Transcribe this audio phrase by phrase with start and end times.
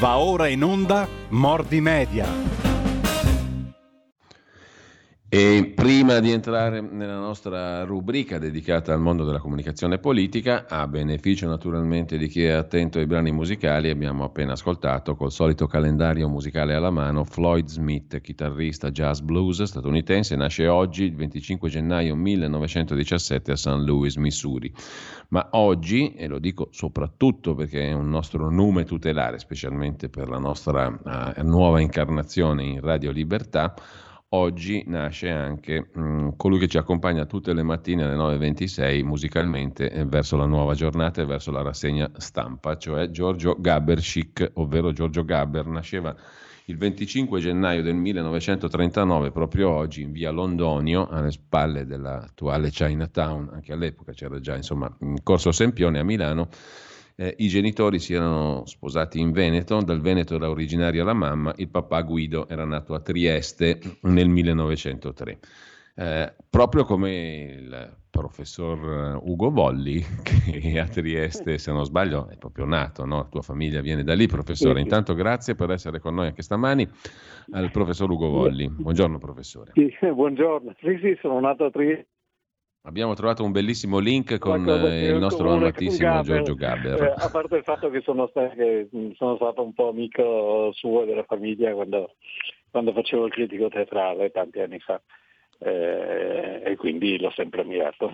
[0.00, 2.59] Va ora in onda Mordi Media.
[5.32, 11.46] E prima di entrare nella nostra rubrica dedicata al mondo della comunicazione politica, a beneficio
[11.46, 16.74] naturalmente di chi è attento ai brani musicali, abbiamo appena ascoltato col solito calendario musicale
[16.74, 23.56] alla mano Floyd Smith, chitarrista jazz blues statunitense, nasce oggi il 25 gennaio 1917 a
[23.56, 23.68] St.
[23.68, 24.74] Louis, Missouri.
[25.28, 30.38] Ma oggi, e lo dico soprattutto perché è un nostro nome tutelare, specialmente per la
[30.38, 33.76] nostra uh, nuova incarnazione in Radio Libertà,
[34.32, 39.90] oggi nasce anche mh, mm, colui che ci accompagna tutte le mattine alle 9.26 musicalmente
[39.90, 45.24] eh, verso la nuova giornata e verso la rassegna stampa, cioè Giorgio Gaberschick, ovvero Giorgio
[45.24, 46.14] Gaber, nasceva
[46.66, 53.72] il 25 gennaio del 1939, proprio oggi, in via Londonio, alle spalle dell'attuale Chinatown, anche
[53.72, 56.48] all'epoca c'era già insomma in Corso Sempione a Milano,
[57.20, 61.68] eh, I genitori si erano sposati in Veneto, dal Veneto era originaria la mamma, il
[61.68, 65.38] papà Guido era nato a Trieste nel 1903.
[65.96, 72.64] Eh, proprio come il professor Ugo Volli, che a Trieste, se non sbaglio, è proprio
[72.64, 73.18] nato, no?
[73.18, 74.80] la tua famiglia viene da lì, professore.
[74.80, 76.88] Intanto grazie per essere con noi anche stamani
[77.50, 78.66] al professor Ugo Volli.
[78.66, 79.72] Buongiorno professore.
[79.74, 80.74] Sì, buongiorno.
[80.80, 82.08] Sì, sì, sono nato a Trieste
[82.82, 87.02] Abbiamo trovato un bellissimo link con eh, il nostro amatissimo Gaber, Giorgio Gaber.
[87.02, 91.02] Eh, a parte il fatto che sono, stato, che sono stato un po' amico suo
[91.02, 92.14] e della famiglia quando,
[92.70, 94.98] quando, facevo il critico teatrale tanti anni fa
[95.58, 98.10] eh, e quindi l'ho sempre ammirato.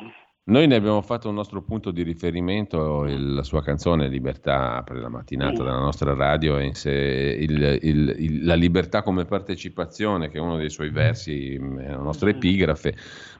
[0.48, 5.00] Noi ne abbiamo fatto un nostro punto di riferimento, il, la sua canzone Libertà apre
[5.00, 10.56] la mattinata della nostra radio e il, il, la libertà come partecipazione, che è uno
[10.56, 12.94] dei suoi versi, è la nostra epigrafe.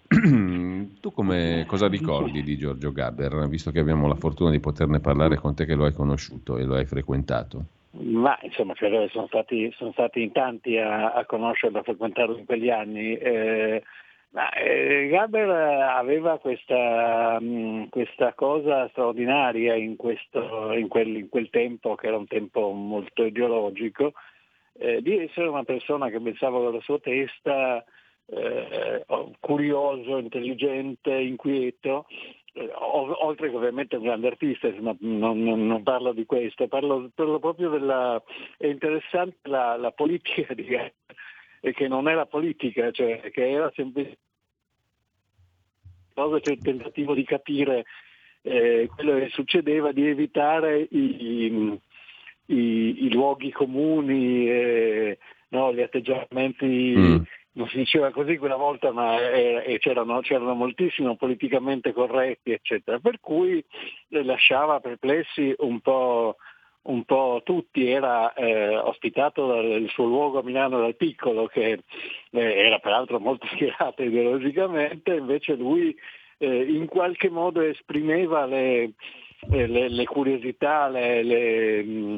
[1.00, 5.36] tu come, cosa ricordi di Giorgio Gaber, visto che abbiamo la fortuna di poterne parlare
[5.36, 7.66] con te che lo hai conosciuto e lo hai frequentato?
[7.92, 8.74] Ma insomma,
[9.12, 13.14] sono stati, sono stati in tanti a, a conoscerlo, a frequentarlo in quegli anni.
[13.14, 13.82] Eh,
[14.30, 21.28] ma, eh, Gaber aveva questa, mh, mm, questa, cosa straordinaria in, questo, in, quel, in,
[21.28, 24.12] quel, tempo, che era un tempo molto ideologico,
[24.78, 27.84] eh, di essere una persona che pensava con la sua testa,
[28.26, 29.04] eh,
[29.40, 32.06] curioso, intelligente, inquieto,
[32.54, 37.10] eh, oltre che ovviamente un grande artista, ma non, non, non parlo di questo, parlo,
[37.14, 38.22] parlo proprio della...
[38.58, 40.92] è interessante la, la politica di Gaber
[41.60, 44.24] e che non la politica, cioè che era semplicemente
[46.16, 47.84] cosa c'è il tentativo di capire
[48.40, 51.78] eh, quello che succedeva, di evitare i,
[52.46, 55.18] i, i luoghi comuni, eh,
[55.48, 57.16] no, gli atteggiamenti, mm.
[57.52, 63.20] non si diceva così quella volta, ma eh, c'erano, c'erano, moltissimo politicamente corretti, eccetera, per
[63.20, 63.62] cui
[64.08, 66.36] lasciava perplessi un po'
[66.86, 71.82] un po' tutti, era eh, ospitato dal suo luogo a Milano dal piccolo, che
[72.30, 75.96] eh, era peraltro molto schierato ideologicamente, invece lui
[76.38, 78.92] eh, in qualche modo esprimeva le,
[79.50, 82.16] eh, le, le curiosità, le, le,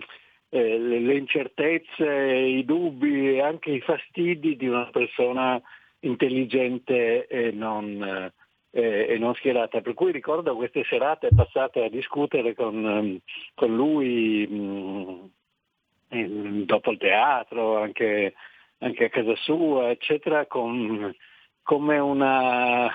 [0.50, 5.60] eh, le, incertezze, i dubbi e anche i fastidi di una persona
[6.00, 8.32] intelligente e non
[8.78, 9.80] eh, e non schierata.
[9.80, 13.18] Per cui ricordo queste serate passate a discutere con, ehm,
[13.54, 15.30] con lui mh,
[16.14, 18.34] mm, dopo il teatro, anche,
[18.78, 21.14] anche, a casa sua, eccetera, con,
[21.62, 22.88] come una,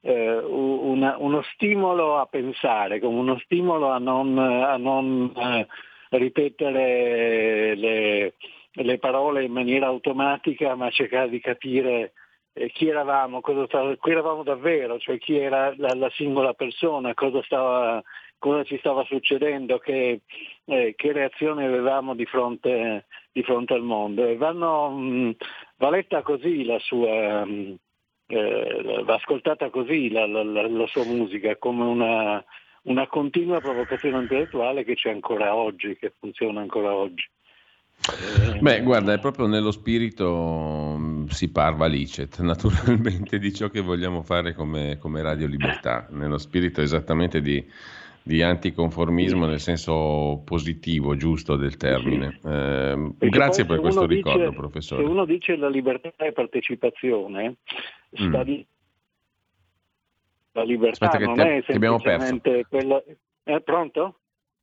[0.00, 5.66] eh, una, uno stimolo a pensare, come uno stimolo a non, a non eh,
[6.10, 8.34] ripetere le,
[8.72, 12.12] le parole in maniera automatica, ma cercare di capire
[12.52, 17.42] eh, chi eravamo, stava, qui eravamo davvero, cioè chi era la, la singola persona, cosa,
[17.42, 18.02] stava,
[18.38, 20.22] cosa, ci stava succedendo, che,
[20.64, 24.26] eh, che reazione avevamo di fronte, di fronte, al mondo.
[24.26, 25.36] E vanno, mh,
[25.76, 27.76] va letta così la sua, mh,
[28.26, 32.44] eh, va ascoltata così la, la, la sua musica, come una,
[32.82, 37.28] una continua provocazione intellettuale che c'è ancora oggi, che funziona ancora oggi.
[38.60, 44.22] Beh, guarda, è proprio nello spirito mm, si parva licet, naturalmente, di ciò che vogliamo
[44.22, 47.64] fare come, come Radio Libertà, nello spirito esattamente di,
[48.22, 52.38] di, anticonformismo nel senso positivo, giusto del termine.
[52.44, 55.02] Eh, grazie per questo ricordo, dice, professore.
[55.02, 57.56] Se uno dice la libertà e partecipazione,
[58.12, 58.42] sta mm.
[58.42, 58.66] di...
[60.52, 63.02] la libertà Aspetta non te, è semplicemente quella...
[63.42, 64.16] È pronto?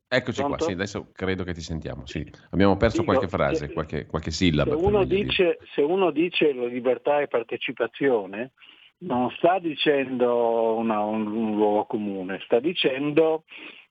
[0.09, 0.57] Eccoci Pronto?
[0.57, 2.05] qua, sì, adesso credo che ti sentiamo.
[2.05, 2.25] Sì.
[2.51, 4.77] Abbiamo perso Dico, qualche frase, se, qualche, qualche, sillaba.
[4.77, 8.53] Se uno, dice, se uno, dice, la libertà e partecipazione,
[8.99, 13.43] non sta dicendo una, un, un, luogo comune, sta dicendo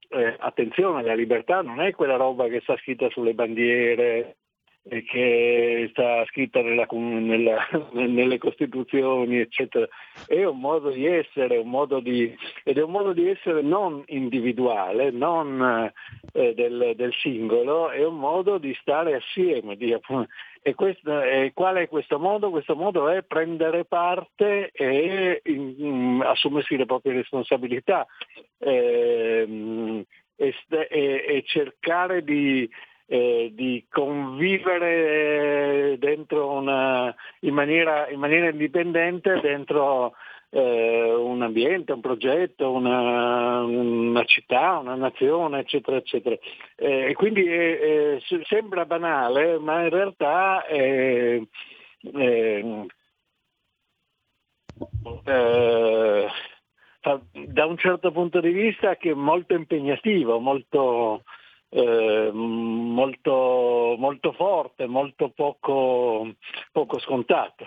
[0.09, 4.37] eh, attenzione, la libertà non è quella roba che sta scritta sulle bandiere
[4.89, 9.87] che sta scritta nella, nella, nelle Costituzioni, eccetera.
[10.27, 14.03] È un modo di essere, un modo di, ed è un modo di essere non
[14.07, 15.91] individuale, non
[16.33, 19.77] eh, del, del, singolo, è un modo di stare assieme.
[19.77, 19.97] Di,
[20.63, 22.51] e, questo, e, qual è questo modo?
[22.51, 28.07] Questo modo è prendere parte e in, in, assumersi le proprie responsabilità
[28.59, 30.05] eh,
[30.37, 30.55] e,
[30.89, 32.69] e cercare di
[33.07, 40.15] eh, di convivere eh, una, in, maniera, in, maniera, indipendente dentro
[40.51, 46.37] eh, un ambiente, un progetto, una, una, città, una nazione, eccetera, eccetera.
[46.75, 51.41] Eh, quindi eh, sembra banale, ma in realtà è,
[57.47, 61.23] da un certo punto di vista che è molto impegnativo, molto,
[61.77, 66.35] eh, molto, molto forte, molto poco,
[66.73, 67.67] poco scontato.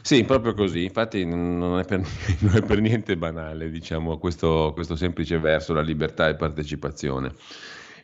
[0.00, 2.00] Sì, proprio così, infatti non è per,
[2.40, 7.34] non è per niente banale diciamo, questo, questo semplice verso, la libertà e partecipazione.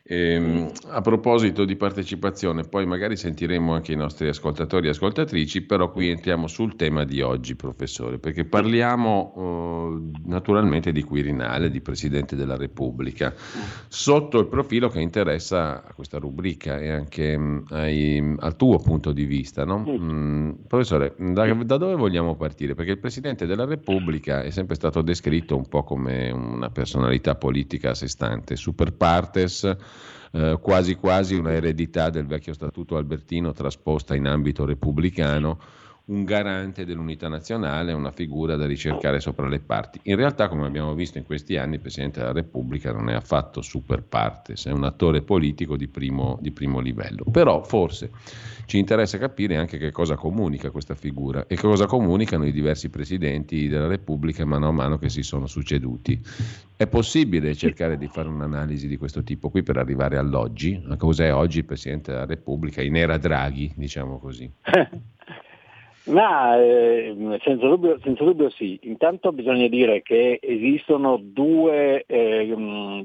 [0.06, 5.90] Ehm, a proposito di partecipazione, poi magari sentiremo anche i nostri ascoltatori e ascoltatrici, però
[5.90, 12.36] qui entriamo sul tema di oggi, professore, perché parliamo eh, naturalmente di Quirinale, di Presidente
[12.36, 13.32] della Repubblica,
[13.88, 18.78] sotto il profilo che interessa a questa rubrica e anche mh, mm, ai, al tuo
[18.80, 19.64] punto di vista.
[19.64, 19.86] No?
[19.88, 22.74] Mm, professore, da, da dove vogliamo partire?
[22.74, 27.90] Perché il Presidente della Repubblica è sempre stato descritto un po' come una personalità politica
[27.90, 29.92] a sé stante, super partes
[30.34, 35.58] eh, quasi quasi una eredità del vecchio statuto albertino trasposta in ambito repubblicano,
[36.06, 40.00] un garante dell'unità nazionale, una figura da ricercare sopra le parti.
[40.04, 43.62] In realtà, come abbiamo visto in questi anni, il Presidente della Repubblica non è affatto
[43.62, 47.24] super partes, è un attore politico di primo, di primo livello.
[47.30, 48.10] Però forse
[48.66, 53.68] ci interessa capire anche che cosa comunica questa figura e cosa comunicano i diversi presidenti
[53.68, 56.20] della Repubblica mano a mano che si sono succeduti.
[56.76, 60.82] È possibile cercare di fare un'analisi di questo tipo qui per arrivare all'oggi?
[60.88, 64.50] A cos'è oggi il Presidente della Repubblica in era Draghi, diciamo così?
[66.06, 72.54] Ma eh, senza, dubbio, senza, dubbio, sì, intanto bisogna dire che esistono due, eh,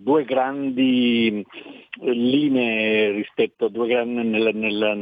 [0.02, 1.46] due grandi
[2.02, 4.96] linee rispetto, grandi, nella, nella,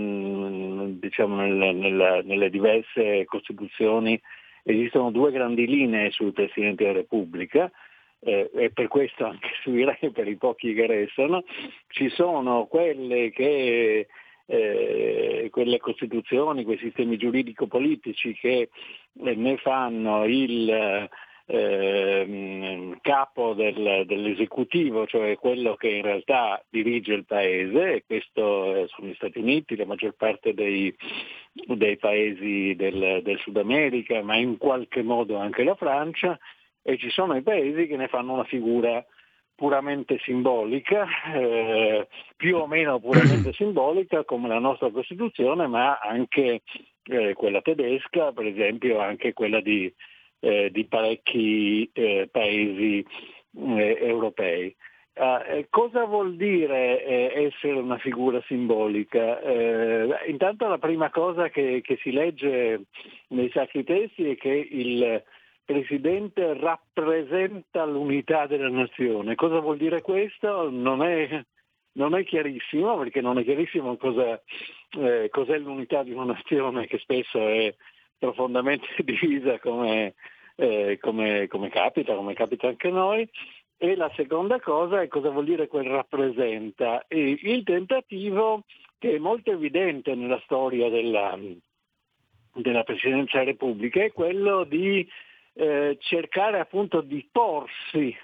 [0.91, 4.19] diciamo nella, nelle diverse costituzioni,
[4.61, 7.71] esistono due grandi linee sul Presidente della Repubblica.
[8.19, 11.43] Eh, e per questo anche sui re, per i pochi che restano,
[11.87, 14.07] ci sono quelle che
[14.47, 18.69] eh, quelle costituzioni, quei sistemi giuridico-politici che
[19.23, 21.09] eh, ne fanno il
[21.49, 28.87] eh, capo del, dell'esecutivo, cioè quello che in realtà dirige il paese, e questo eh,
[28.87, 30.93] sono gli Stati Uniti, la maggior parte dei,
[31.51, 36.37] dei paesi del, del Sud America, ma in qualche modo anche la Francia,
[36.81, 39.05] e ci sono i paesi che ne fanno una figura
[39.57, 46.61] puramente simbolica, eh, più o meno puramente simbolica come la nostra Costituzione, ma anche
[47.03, 49.91] eh, quella tedesca, per esempio anche quella di,
[50.41, 53.03] eh, di parecchi eh, paesi
[53.57, 54.73] eh, europei.
[55.17, 59.41] Uh, cosa vuol dire eh, essere una figura simbolica?
[59.41, 62.83] Eh, intanto la prima cosa che, che, si legge
[63.29, 65.23] nei sacri testi è che il,
[65.67, 69.35] Presidente rappresenta l'unità della nazione.
[69.35, 70.69] Cosa vuol dire questo?
[70.69, 71.43] Non è,
[71.97, 74.41] non è chiarissimo, perché non è chiarissimo cosa,
[74.97, 77.75] eh, cos'è l'unità di una nazione che spesso è
[78.17, 80.13] profondamente divisa come,
[80.55, 83.29] eh, come, come capita, come capita anche noi.
[83.75, 87.03] E la seconda cosa è cosa vuol dire quel rappresenta.
[87.09, 88.63] E il tentativo
[88.97, 91.37] che è molto evidente nella storia della,
[92.53, 95.05] della Presidenza della Repubblica è quello di
[95.57, 98.15] eh, cercare appunto di porsi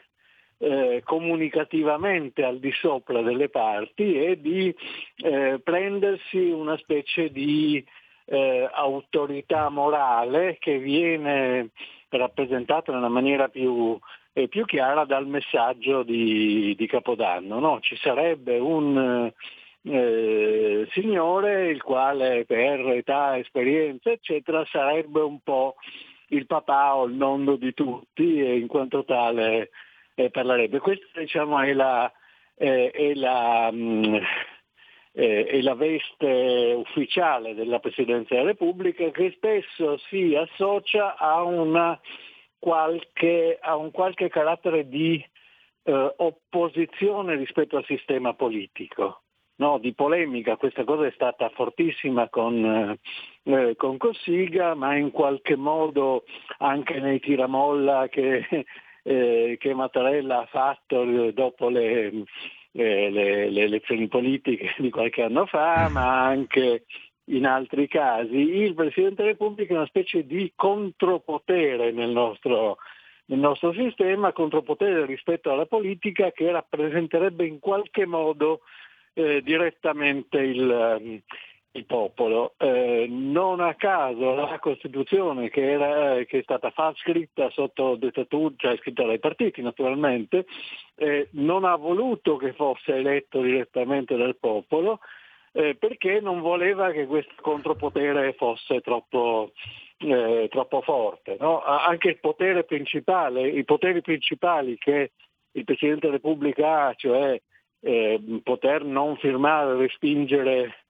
[0.59, 4.73] eh, comunicativamente al di sopra delle parti e di
[5.17, 7.83] eh, prendersi una specie di
[8.25, 11.69] eh, autorità morale che viene
[12.09, 13.97] rappresentata nella maniera più,
[14.33, 17.59] eh, più chiara dal messaggio di, di Capodanno.
[17.59, 17.79] No?
[17.81, 19.31] Ci sarebbe un
[19.81, 25.75] eh, signore il quale per età, esperienza eccetera sarebbe un po'
[26.33, 29.69] il papà o il nonno di tutti e in quanto tale
[30.15, 30.79] eh, parlerebbe.
[30.79, 32.11] Questa diciamo, è, la,
[32.55, 34.15] eh, è, la, mh, mm,
[35.13, 41.43] eh, è la veste ufficiale della Presidenza della Repubblica che spesso si associa a,
[42.59, 45.23] qualche, a un qualche carattere di
[45.83, 49.22] eh, opposizione rispetto al sistema politico.
[49.55, 52.99] No, di polemica, questa cosa è stata fortissima con,
[53.43, 56.23] eh, eh con Cossiga, ma in qualche modo
[56.57, 58.45] anche nei tiramolla che,
[59.03, 62.11] eh, che Mattarella ha fatto dopo le,
[62.71, 66.85] eh, le, le, elezioni politiche di qualche anno fa, ma anche
[67.25, 72.77] in altri casi, il Presidente della Repubblica è una specie di contropotere nel nostro,
[73.25, 78.61] nel nostro sistema, contropotere rispetto alla politica che rappresenterebbe in qualche modo
[79.13, 81.21] eh, direttamente il,
[81.71, 82.53] il popolo.
[82.57, 88.53] Eh, non a caso la Costituzione che, era, che è stata fa scritta sotto dettatura,
[88.57, 90.45] cioè scritta dai partiti naturalmente,
[90.95, 94.99] eh, non ha voluto che fosse eletto direttamente dal popolo
[95.53, 99.51] eh, perché non voleva che questo contropotere fosse troppo,
[99.99, 101.37] eh, troppo forte.
[101.39, 101.61] No?
[101.61, 105.11] Anche il potere principale, i poteri principali che
[105.51, 107.39] il Presidente della Repubblica ha, cioè
[107.83, 110.83] eh, poter non firmare, respingere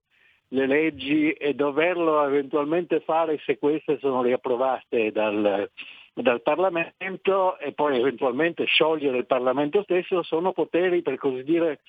[0.49, 5.69] le leggi e doverlo eventualmente fare se queste sono riapprovate dal,
[6.13, 11.79] dal Parlamento e poi eventualmente sciogliere il Parlamento stesso, sono poteri per così dire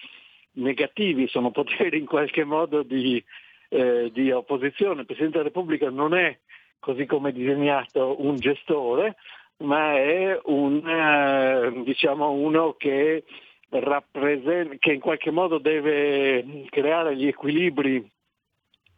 [0.53, 3.23] negativi, sono poteri in qualche modo di,
[3.69, 5.01] eh, di opposizione.
[5.01, 6.39] Il Presidente della Repubblica non è,
[6.79, 9.17] così come disegnato, un gestore,
[9.59, 13.25] ma è un, eh, diciamo uno che,
[13.69, 18.09] che in qualche modo deve creare gli equilibri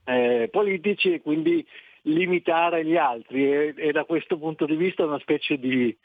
[0.05, 1.67] eh, politici e quindi
[2.03, 5.97] limitare gli altri e, e, da questo punto di vista una specie di,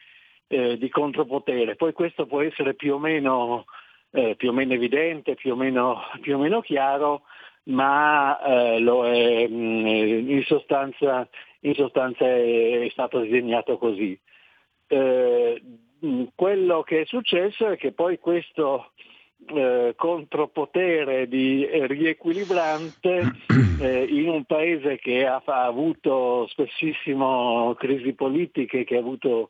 [0.48, 1.76] eh, di contropotere.
[1.76, 3.66] Poi questo può essere più o meno,
[4.12, 7.24] eh, più o meno evidente, più o meno, più o meno chiaro,
[7.64, 11.28] ma eh, lo è, mm, in sostanza,
[11.62, 14.20] in sostanza è, è, stato disegnato così.
[16.02, 18.92] Eh, quello che è successo è che poi questo
[19.48, 23.22] eh, contropotere di eh, riequilibrante
[23.82, 29.50] eh, in un paese che ha, ha, avuto spessissimo crisi politiche, che ha avuto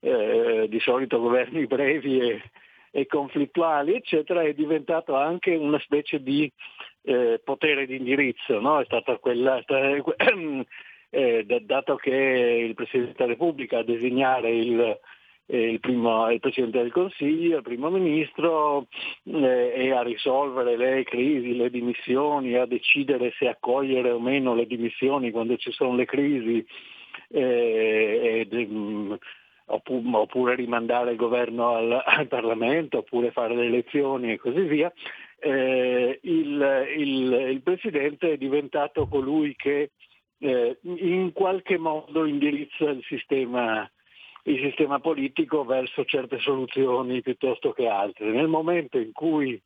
[0.00, 2.42] eh, di solito governi brevi e,
[2.90, 6.50] e, conflittuali, eccetera, è diventato anche una specie di
[7.02, 8.58] eh, potere di indirizzo.
[8.60, 8.80] No?
[8.80, 9.62] È stata quella,
[11.10, 12.10] eh, dato che
[12.66, 14.98] il Presidente della Repubblica a designare il
[15.46, 18.88] il, primo, il, Presidente del Consiglio, il Primo Ministro
[19.24, 24.66] eh, e a risolvere le crisi, le dimissioni, a decidere se accogliere o meno le
[24.66, 26.66] dimissioni quando ci sono le crisi
[27.28, 29.16] eh, ed, um,
[29.66, 34.92] oppure rimandare il governo al, al, Parlamento, oppure fare le elezioni e così via.
[35.38, 39.90] Eh, il, il, il, Presidente è diventato colui che
[40.38, 43.88] eh, in qualche modo indirizza il sistema
[44.46, 48.30] il sistema politico verso certe soluzioni piuttosto che altre.
[48.30, 49.60] Nel momento in cui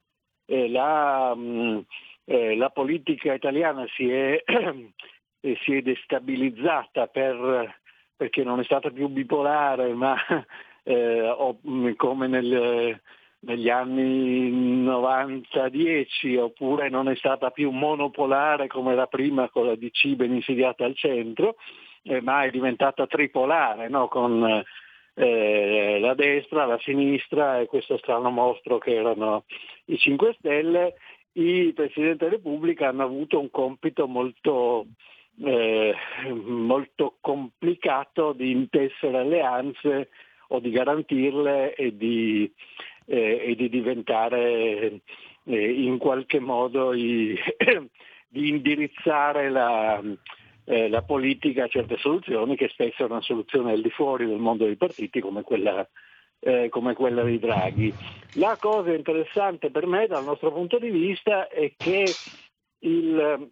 [0.47, 1.79] eh, la, mh, mm,
[2.25, 7.79] eh, la, politica italiana si è, eh, si è destabilizzata per,
[8.17, 10.17] perché non è stata più bipolare, ma
[10.83, 12.99] eh, mm, come nel,
[13.41, 20.15] negli anni 90-10, oppure non è stata più monopolare come era prima con la DC
[20.15, 21.57] ben insediata al centro,
[22.23, 24.09] ma è diventata tripolare no?
[24.09, 24.65] con
[25.15, 29.45] eh, la destra, la sinistra e questo strano mostro che erano
[29.87, 30.95] i 5 Stelle.
[31.33, 34.87] I Presidenti della Repubblica hanno avuto un compito molto,
[35.43, 35.95] eh,
[36.33, 40.09] molto complicato di intessere alleanze
[40.49, 42.51] o di garantirle e di,
[43.07, 45.01] eh, e di diventare
[45.45, 47.39] eh, in qualche modo i,
[48.27, 50.03] di indirizzare la,
[50.71, 54.39] eh, la politica a certe soluzioni che spesso è una soluzione al di fuori del
[54.39, 55.85] mondo dei partiti come quella,
[56.39, 57.93] eh, come quella di Draghi.
[58.35, 62.05] La cosa interessante per me dal nostro punto di vista è che
[62.79, 63.51] il,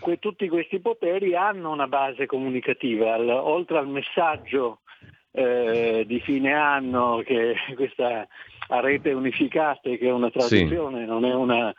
[0.00, 4.80] que, tutti questi poteri hanno una base comunicativa, al, oltre al messaggio
[5.30, 8.26] eh, di fine anno che questa
[8.68, 11.06] a rete unificate che è una traduzione, sì.
[11.06, 11.72] non è una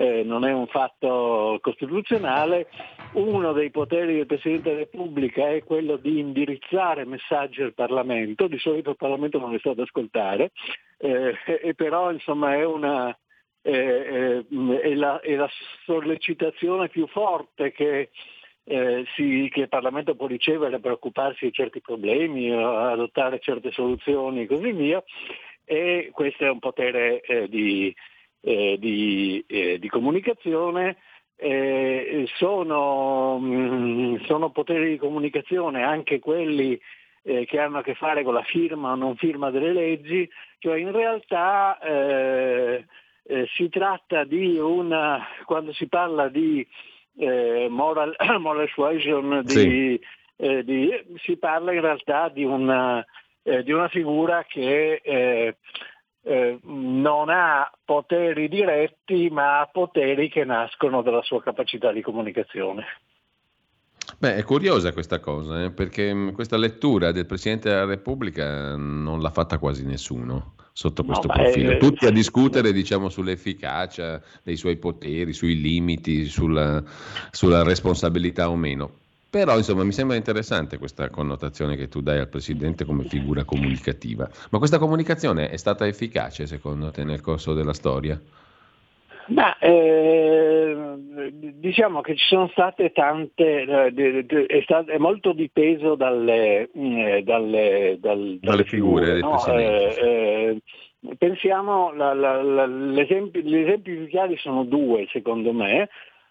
[0.00, 2.68] eh, non è un fatto costituzionale,
[3.12, 8.58] uno dei poteri del Presidente della Repubblica è quello di indirizzare messaggi al Parlamento, di
[8.58, 10.52] solito il Parlamento non è stato ad ascoltare,
[10.96, 13.14] eh, e però insomma è una,
[13.60, 15.50] eh, è, la, è, la,
[15.84, 18.08] sollecitazione più forte che,
[18.64, 24.44] eh, si, che, il Parlamento può ricevere per occuparsi di certi problemi, adottare certe soluzioni
[24.44, 25.04] e così via,
[25.66, 27.94] e questo è un potere eh, di,
[28.40, 30.96] eh, di, eh, di, comunicazione
[31.36, 36.80] eh, sono, mh, mm, sono, poteri di comunicazione anche quelli
[37.22, 40.28] eh, che hanno a che fare con la firma o non firma delle leggi,
[40.58, 42.84] cioè in realtà eh,
[43.24, 46.66] eh, si tratta di una, quando si parla di
[47.68, 50.00] moral, moral suasion, di, sì.
[50.64, 53.04] Di, si parla in realtà di una,
[53.42, 55.02] di una figura che
[56.22, 62.84] non ha poteri diretti ma ha poteri che nascono dalla sua capacità di comunicazione.
[64.18, 69.20] Beh, è curiosa questa cosa, eh, perché mm, questa lettura del Presidente della Repubblica non
[69.20, 71.72] l'ha fatta quasi nessuno sotto questo no, profilo.
[71.72, 71.76] È...
[71.78, 76.82] Tutti a discutere diciamo, sull'efficacia dei suoi poteri, sui limiti, sulla,
[77.30, 78.92] sulla responsabilità o meno.
[79.30, 84.28] Però insomma mi sembra interessante questa connotazione che tu dai al Presidente come figura comunicativa.
[84.50, 88.20] Ma questa comunicazione è stata efficace secondo te nel corso della storia?
[89.30, 90.96] Ma, eh,
[91.54, 97.22] diciamo che ci sono state tante, eh, è, stato, è, molto dipeso dalle, mm, eh,
[97.22, 99.14] dalle, dal, dalle figure.
[99.14, 99.56] figure no?
[99.56, 100.60] Eh,
[101.00, 103.42] eh, pensiamo, la, la, la, gli esempi
[103.80, 105.88] più chiari sono due secondo me,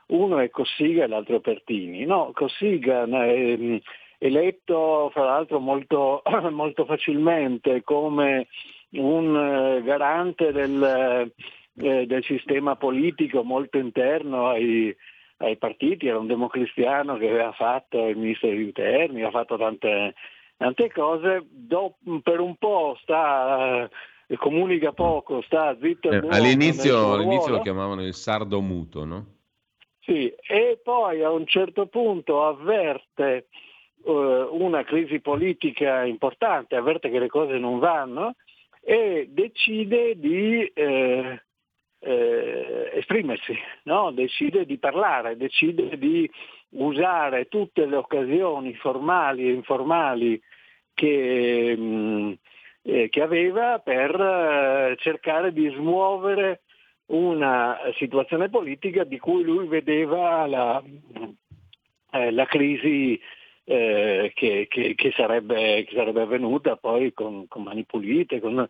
[0.10, 2.06] uno è Cossiga e l'altro è Pertini.
[2.06, 3.78] No, Cossiga è mm,
[4.18, 8.48] eletto fra l'altro molto, molto facilmente come
[8.92, 11.32] un garante del
[11.82, 14.94] eh, del sistema politico molto interno ai,
[15.38, 20.14] ai, partiti, era un democristiano che aveva fatto il ministro degli interni, ha fatto tante,
[20.58, 23.90] tante cose, Do, per un po' sta,
[24.28, 26.10] eh, comunica poco, sta zitto.
[26.10, 29.26] Eh, all'inizio, all'inizio lo chiamavano il sardo muto, no?
[30.02, 33.48] Sì, e poi a un certo punto avverte
[34.04, 38.36] uh, una crisi politica importante, avverte che le cose non vanno
[38.82, 41.42] e decide di eh,
[42.00, 43.54] eh, esprimersi,
[43.84, 44.12] no?
[44.12, 46.30] decide di parlare, decide di
[46.70, 50.42] usare tutte le occasioni formali e informali
[50.94, 52.32] che, mh, mm,
[52.84, 56.62] eh, che aveva per eh, cercare di smuovere
[57.10, 60.82] una situazione politica di cui lui vedeva la,
[62.12, 63.20] eh, la crisi
[63.64, 68.40] eh, che, che, che, sarebbe, che, sarebbe, avvenuta poi con, con mani pulite.
[68.40, 68.68] Con...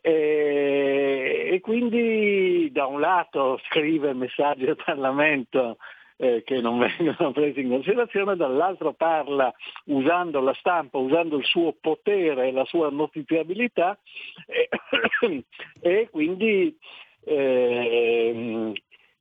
[0.00, 5.76] E, e, quindi da un lato scrive messaggi al Parlamento
[6.18, 9.52] eh, che non vengono presi in considerazione, dall'altro parla
[9.86, 13.98] usando la stampa, usando il suo potere e la sua notiziabilità
[14.46, 14.68] e,
[15.80, 16.76] e quindi
[17.28, 18.72] eh,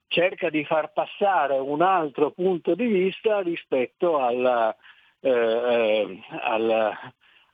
[0.08, 4.76] cerca di far passare un altro punto di vista rispetto alla,
[5.20, 6.94] eh, eh, al,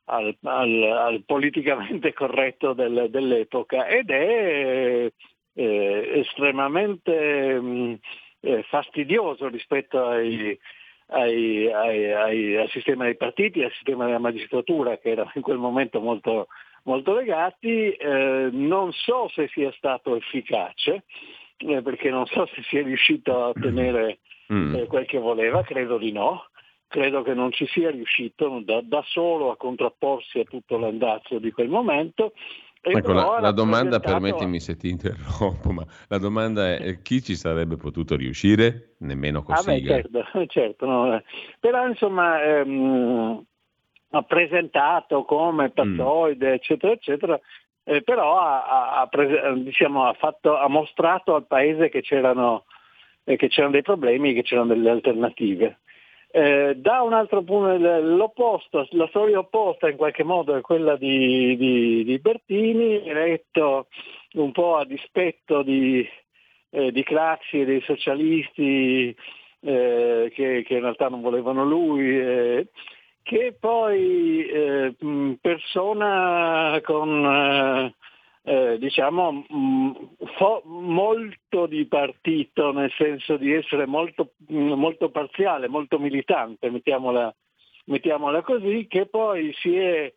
[0.06, 5.12] al, al, al, politicamente corretto del, dell'epoca ed è
[5.56, 7.94] eh, estremamente mh, mm,
[8.42, 10.58] eh, fastidioso rispetto ai,
[11.08, 16.00] ai, ai, al sistema dei partiti al sistema della magistratura che erano in quel momento
[16.00, 16.48] molto,
[16.84, 17.92] molto legati.
[17.92, 21.04] Eh, non so se sia stato efficace,
[21.58, 24.20] eh, perché non so se sia riuscito a ottenere
[24.52, 24.76] mm.
[24.76, 26.46] eh, quel che voleva, credo di no
[26.94, 31.52] credo che non ci sia riuscito da, da solo a contrapporsi a tutto l'andazzo di
[31.52, 32.34] quel momento.
[32.86, 37.78] Ecco, la, la domanda, permettimi se ti interrompo, ma la domanda è chi ci sarebbe
[37.78, 38.96] potuto riuscire?
[39.00, 39.70] Nemmeno così.
[39.70, 41.16] Ah beh, certo, certo no.
[41.16, 41.24] Eh.
[41.60, 43.44] però insomma ehm,
[44.22, 46.54] presentato come pattoide, mm.
[46.54, 47.40] eccetera, eccetera,
[47.84, 52.66] eh, però ha, ha, diciamo, ha, fatto, ha, mostrato al paese che c'erano,
[53.24, 55.80] eh, che c'erano dei problemi, che c'erano delle alternative.
[56.36, 61.56] Eh, da un altro punto, l'opposto, la storia opposta in qualche modo è quella di,
[61.58, 63.88] di, di Bertini, eletto
[64.34, 66.08] un po' a dispetto di,
[66.72, 69.16] eh, di Craxi e dei socialisti
[69.60, 72.68] eh, che, che, in realtà non volevano lui, eh,
[73.24, 74.96] che poi eh,
[75.42, 77.96] persona con eh,
[78.46, 79.92] eh, diciamo mm,
[80.38, 87.34] fo- molto di partito, nel senso di essere molto, mm, molto parziale, molto militante, mettiamola,
[87.86, 90.14] mettiamola, così, che poi si è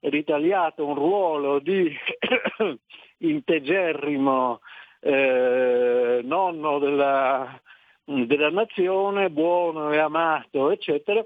[0.00, 1.90] ritagliato un ruolo di
[3.18, 4.60] integerrimo
[5.00, 7.60] eh, nonno della,
[8.04, 11.24] della nazione, buono e amato, eccetera,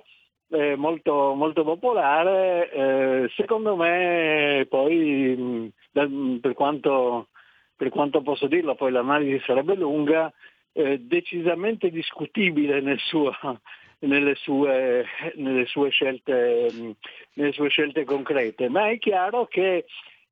[0.51, 6.09] eh, molto, molto, popolare, eh, secondo me poi mh, da,
[6.41, 7.29] per, quanto,
[7.77, 10.33] per, quanto, posso dirlo, poi l'analisi sarebbe lunga,
[10.73, 13.33] eh, decisamente discutibile nel suo,
[14.01, 15.05] nelle, sue,
[15.35, 16.95] nelle, sue scelte,
[17.33, 19.85] nelle, sue, scelte, concrete, ma è chiaro che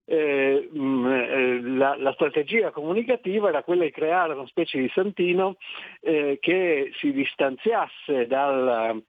[0.07, 5.57] eh, mh, la, la, strategia comunicativa era quella di creare una specie di santino
[6.03, 9.03] eh, che si distanziasse dal,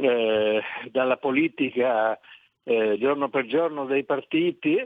[0.00, 2.18] eh, dalla politica
[2.64, 4.76] eh, giorno per giorno dei partiti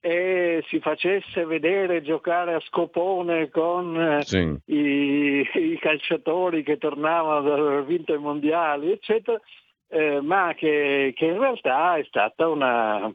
[0.00, 4.54] e si facesse vedere giocare a scopone con sì.
[4.66, 9.40] i, i, calciatori che tornavano ad aver vinto i mondiali, eccetera,
[9.88, 13.12] eh, ma che, che, in realtà è stata una,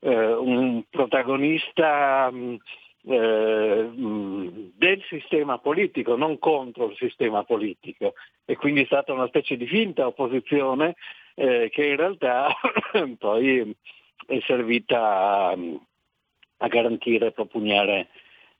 [0.00, 2.56] eh, un protagonista mh,
[3.04, 9.56] eh, del sistema politico, non contro il sistema politico e quindi è stata una specie
[9.56, 10.96] di finta opposizione
[11.34, 12.54] eh, che in realtà
[13.18, 13.74] poi
[14.26, 15.56] è servita a,
[16.58, 18.08] a garantire, propugnare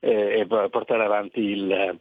[0.00, 2.00] eh, e portare avanti il,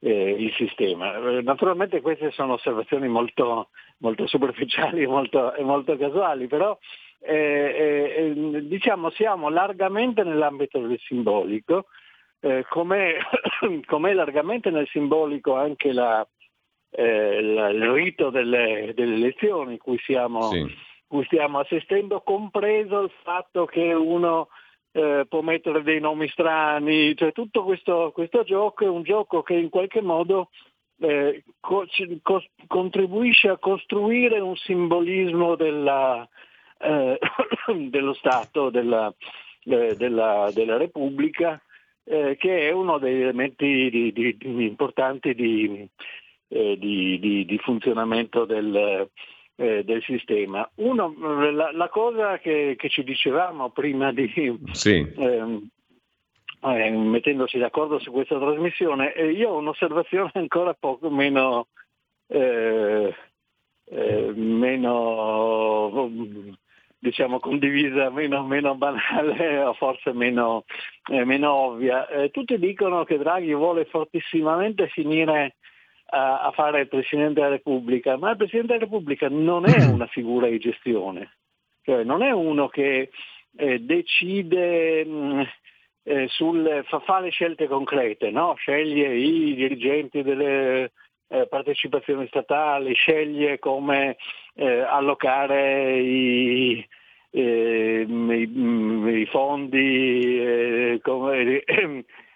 [0.00, 1.18] eh, il sistema.
[1.40, 6.76] Naturalmente queste sono osservazioni molto, molto superficiali e molto, molto, casuali, però
[7.24, 11.86] eh, eh, eh, diciamo siamo largamente nell'ambito del simbolico,
[12.40, 13.16] eh, come
[14.10, 16.26] è largamente nel simbolico anche la,
[16.90, 20.66] eh, la, il rito delle, delle elezioni cui siamo, sì.
[21.06, 24.48] cui stiamo assistendo, compreso il fatto che uno
[24.90, 29.54] eh, può mettere dei nomi strani, cioè tutto questo, questo, gioco è un gioco che
[29.54, 30.50] in qualche modo
[31.60, 31.86] co-
[32.22, 36.28] co- contribuisce a costruire un simbolismo della,
[36.82, 37.18] eh,
[37.88, 39.12] dello Stato, della,
[39.64, 41.60] eh, della, della Repubblica,
[42.04, 45.88] eh, che è uno degli elementi di, di, di importanti di,
[46.48, 49.08] eh, di funzionamento del,
[49.56, 50.68] eh, del sistema.
[50.76, 51.14] Uno,
[51.50, 54.28] la, la cosa che, che, ci dicevamo prima di
[54.72, 55.06] sì.
[55.16, 55.68] ehm,
[56.62, 61.68] eh, mettendoci d'accordo su questa trasmissione, io ho un'osservazione ancora poco meno,
[62.28, 63.14] eh,
[63.84, 66.10] eh, meno
[67.02, 70.64] diciamo condivisa, meno, meno, banale o forse meno,
[71.10, 72.06] eh, meno ovvia.
[72.30, 75.56] tutti dicono che Draghi vuole fortissimamente finire
[76.10, 80.06] a, a fare il Presidente della Repubblica, ma il Presidente della Repubblica non è una
[80.06, 81.38] figura di gestione,
[81.82, 83.10] cioè non è uno che
[83.56, 85.40] eh, decide mh, mm,
[86.04, 88.54] eh, sul, fa, fa, le scelte concrete, no?
[88.54, 90.92] sceglie i dirigenti delle
[91.32, 94.18] eh, partecipazioni statali, sceglie come
[94.54, 96.86] eh, allocare i,
[97.30, 101.62] eh, i, i, fondi, eh, come,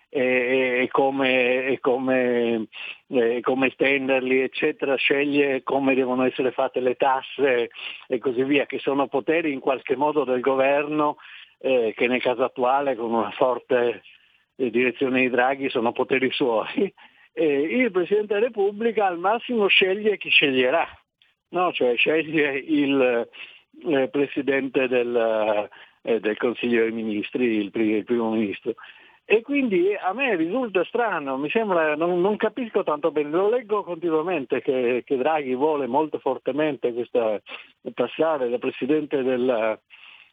[0.09, 2.67] e, come, e come,
[3.09, 7.69] e come estenderli, eccetera, sceglie come devono essere fatte le tasse
[8.09, 11.19] e così via, che sono poteri in qualche modo del governo
[11.59, 14.03] eh, che nel caso attuale con una forte
[14.57, 16.95] eh, direzione di Draghi sono poteri suoi.
[17.39, 20.89] E il Presidente della Repubblica al massimo sceglie chi sceglierà,
[21.51, 21.71] no?
[21.71, 23.29] cioè sceglie il
[23.85, 25.69] eh, Presidente del,
[26.01, 28.73] eh, del, Consiglio dei Ministri, il, il Primo Ministro.
[29.27, 33.83] E quindi a me risulta strano, mi sembra, non, non capisco tanto bene, lo leggo
[33.83, 37.39] continuamente che, che Draghi vuole molto fortemente questa,
[37.93, 39.79] passare da Presidente del,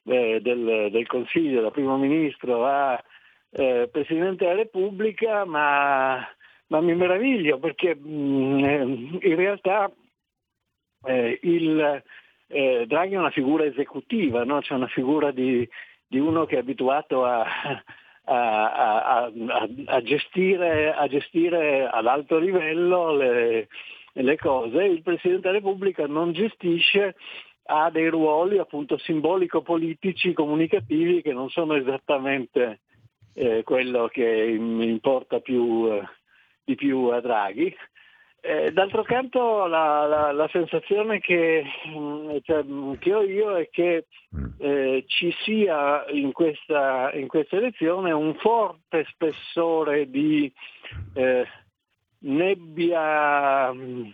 [0.05, 3.03] eh, del, del, Consiglio, da Primo Ministro a
[3.49, 6.25] eh, Presidente della Repubblica, ma,
[6.73, 9.91] ma mi meraviglio perché mh, mm, in realtà
[11.05, 12.03] eh, il,
[12.47, 14.59] eh, Draghi è una figura esecutiva, no?
[14.59, 15.67] c'è una figura di,
[16.07, 17.45] di uno che è abituato a
[18.25, 19.31] a, a,
[19.85, 23.67] a, gestire, gestire, ad alto livello le,
[24.13, 24.81] le, cose.
[24.85, 27.15] Il Presidente della Repubblica non gestisce,
[27.65, 32.79] ha dei ruoli appunto simbolico-politici, comunicativi che non sono esattamente
[33.33, 36.07] eh, quello che importa più, eh,
[36.63, 37.75] di più a Draghi.
[38.45, 42.65] Eh, d'altro canto la, la, la sensazione che, mm, cioè,
[42.99, 44.45] che, ho io è che mm.
[44.57, 50.51] eh, ci sia in questa, in questa, elezione un forte spessore di
[51.13, 51.47] eh,
[52.19, 54.09] nebbia mm,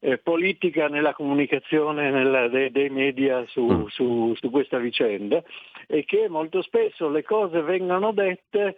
[0.00, 5.40] eh, politica nella comunicazione nella, dei, dei, media su, su, su questa vicenda
[5.86, 8.76] e che molto spesso le cose vengono dette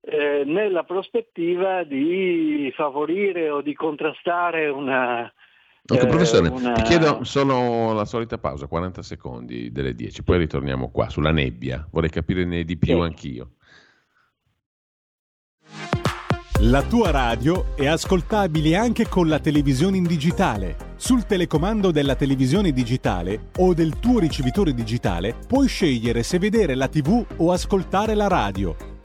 [0.00, 5.32] eh, nella prospettiva di favorire o di contrastare una...
[5.88, 6.72] Ok, eh, professore, una...
[6.72, 11.86] ti chiedo solo la solita pausa, 40 secondi delle 10, poi ritorniamo qua sulla nebbia,
[11.90, 13.00] vorrei capirne di più sì.
[13.00, 13.50] anch'io.
[16.60, 20.94] La tua radio è ascoltabile anche con la televisione in digitale.
[20.96, 26.88] Sul telecomando della televisione digitale o del tuo ricevitore digitale puoi scegliere se vedere la
[26.88, 28.95] TV o ascoltare la radio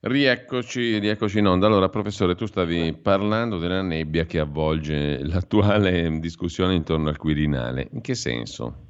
[0.00, 1.66] Rieccoci, rieccoci in onda.
[1.66, 7.88] Allora, professore, tu stavi parlando della nebbia che avvolge l'attuale discussione intorno al Quirinale.
[7.90, 8.86] In che senso?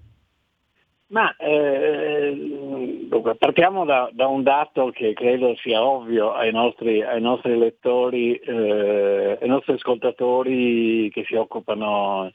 [1.07, 7.23] Ma eh, dunque, partiamo da, da, un dato che credo sia ovvio ai nostri, ai
[7.23, 12.31] nostri lettori, eh, ai nostri ascoltatori che si occupano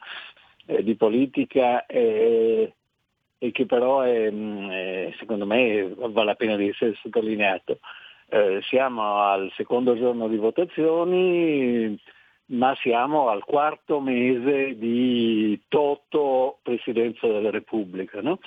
[0.65, 2.73] eh, di politica e,
[3.37, 7.77] e che però è, è, secondo me vale la pena di essere sottolineato.
[8.33, 11.95] Eh, siamo al secondo giorno di votazioni,
[12.45, 18.21] ma siamo al quarto mese di Toto Presidenza della Repubblica.
[18.21, 18.39] No?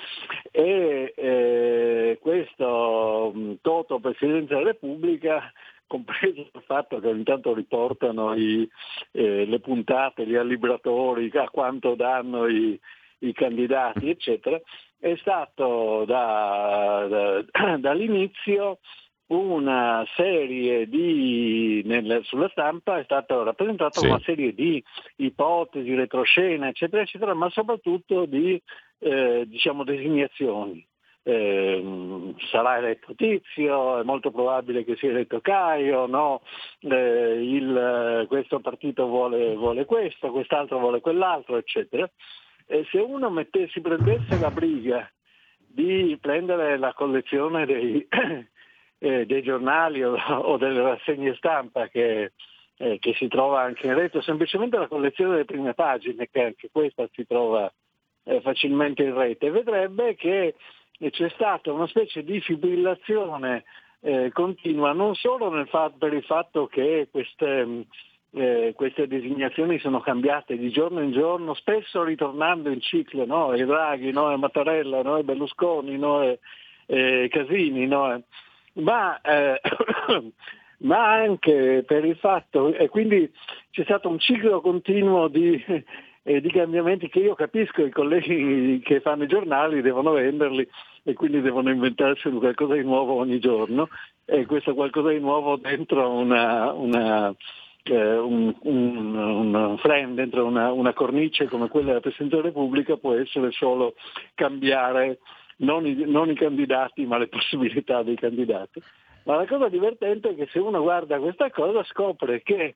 [0.51, 5.53] E eh, questo mm, Toto Presidenza della Repubblica
[5.87, 8.69] compreso il fatto che ogni tanto riportano i,
[9.11, 12.77] eh, le puntate, gli allibratori, a quanto danno i,
[13.19, 14.59] i candidati, eccetera,
[14.99, 18.79] è stato da, da, dall'inizio
[19.27, 24.07] una serie di, nel, sulla stampa è stata rappresentata sì.
[24.07, 24.81] una serie di
[25.17, 28.61] ipotesi, retroscena, eccetera, eccetera, ma soprattutto di
[28.99, 30.85] eh, diciamo, designazioni.
[31.23, 36.41] Eh, sarà eletto Tizio, è molto probabile che sia eletto Caio, no?
[36.79, 42.09] eh, il, questo partito vuole, vuole, questo, quest'altro vuole quell'altro, eccetera.
[42.65, 45.09] E se uno mettesse, prendesse la briga
[45.57, 48.07] di prendere la collezione dei,
[48.99, 52.31] eh, dei giornali o, o, delle rassegne stampa che,
[52.77, 56.69] eh, che, si trova anche in rete, semplicemente la collezione delle prime pagine, che anche
[56.71, 57.71] questa si trova
[58.23, 60.55] eh, facilmente in rete, vedrebbe che
[60.99, 63.63] c'è stata una specie di fibrillazione
[64.01, 67.85] eh, continua, non solo fatto, per il fatto che queste,
[68.31, 73.53] eh, queste, designazioni sono cambiate di giorno in giorno, spesso ritornando in ciclo, no?
[73.53, 74.35] e Draghi, no?
[74.37, 75.21] Mattarella, no?
[75.23, 76.23] Berlusconi, no?
[76.23, 76.39] e,
[76.85, 78.23] e Casini, no?
[78.77, 79.59] Ma, eh,
[80.79, 83.31] ma anche per il fatto, e quindi
[83.71, 85.63] c'è stato un ciclo continuo di,
[86.23, 90.67] eh, di cambiamenti che io capisco i colleghi che fanno i giornali devono venderli
[91.03, 93.87] e quindi devono inventarsi qualcosa di nuovo ogni giorno
[94.25, 97.33] e questo qualcosa di nuovo dentro una, una,
[97.83, 102.97] eh, un, un, un, frame, dentro una, una, cornice come quella della Presidente della Repubblica
[102.97, 103.95] può essere solo
[104.35, 105.19] cambiare
[105.57, 108.81] non i, non i candidati ma le possibilità dei candidati.
[109.23, 112.75] Ma la cosa divertente è che se uno guarda questa cosa scopre che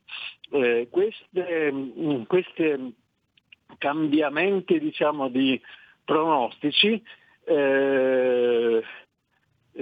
[0.51, 2.93] eh, queste, mm, questi
[3.77, 5.59] cambiamenti diciamo, di
[6.03, 7.01] pronostici
[7.45, 8.83] eh,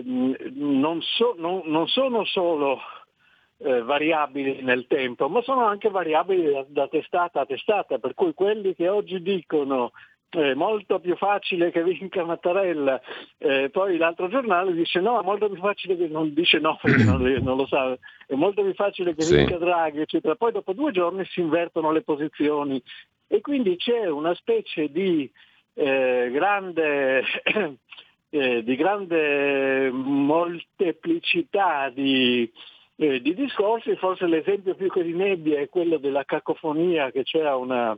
[0.03, 2.79] non, so, non, non, sono solo
[3.57, 8.33] eh, variabili nel tempo, ma sono anche variabili da, da, testata a testata, per cui
[8.33, 9.91] quelli che oggi dicono
[10.29, 13.01] è molto più facile che vinca Mattarella,
[13.37, 17.03] eh, poi l'altro giornale dice no, è molto più facile che non dice no perché
[17.03, 19.35] non, non lo sa, è molto più facile che sì.
[19.35, 20.35] vinca Draghi, eccetera.
[20.35, 22.81] Poi dopo due giorni si invertono le posizioni
[23.27, 25.29] e quindi c'è una specie di
[25.73, 27.23] eh, grande
[28.29, 32.51] eh, di grande molteplicità di,
[32.97, 37.43] eh, di discorsi, forse l'esempio più che di nebbia è quello della cacofonia che c'è
[37.43, 37.97] a una,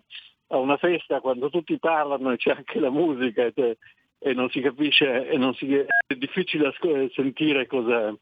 [0.51, 3.77] a una festa quando tutti parlano e c'è anche la musica e,
[4.19, 6.73] e non si capisce non si, è difficile
[7.13, 8.13] sentire cosa,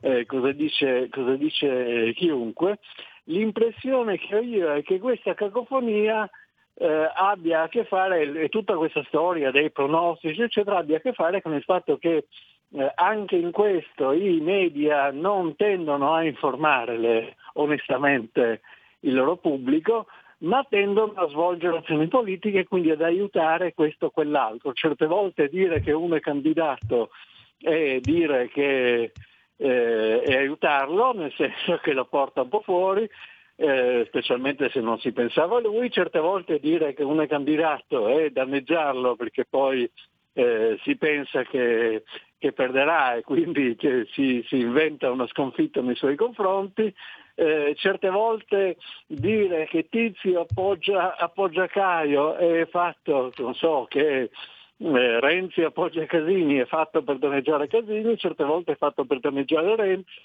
[0.00, 2.78] eh, cosa, dice, cosa dice chiunque.
[3.24, 6.28] L'impressione che ho io è che questa cacofonia
[6.74, 11.12] eh, abbia a che fare, e tutta questa storia dei pronostici, eccetera, abbia a che
[11.12, 12.26] fare con il fatto che
[12.74, 18.62] eh, anche in questo i media non tendono a informare onestamente
[19.00, 20.06] il loro pubblico,
[20.42, 24.72] ma tendono a svolgere azioni politiche e quindi ad aiutare questo o quell'altro.
[24.72, 27.10] Certe volte dire che uno è candidato
[27.58, 29.12] è dire che
[29.56, 33.08] eh, è aiutarlo, nel senso che lo porta un po' fuori,
[33.54, 38.08] eh, specialmente se non si pensava a lui, certe volte dire che uno è candidato
[38.08, 39.88] è danneggiarlo perché poi
[40.32, 42.02] eh, si pensa che,
[42.38, 43.76] che, perderà e quindi
[44.12, 46.92] si, si, inventa una sconfitta nei suoi confronti,
[47.34, 54.30] eh, certe volte dire che Tizio appoggia, appoggia Caio è fatto, non so, che
[54.78, 59.76] eh, Renzi appoggia Casini è fatto per danneggiare Casini, certe volte è fatto per danneggiare
[59.76, 60.20] Renzi,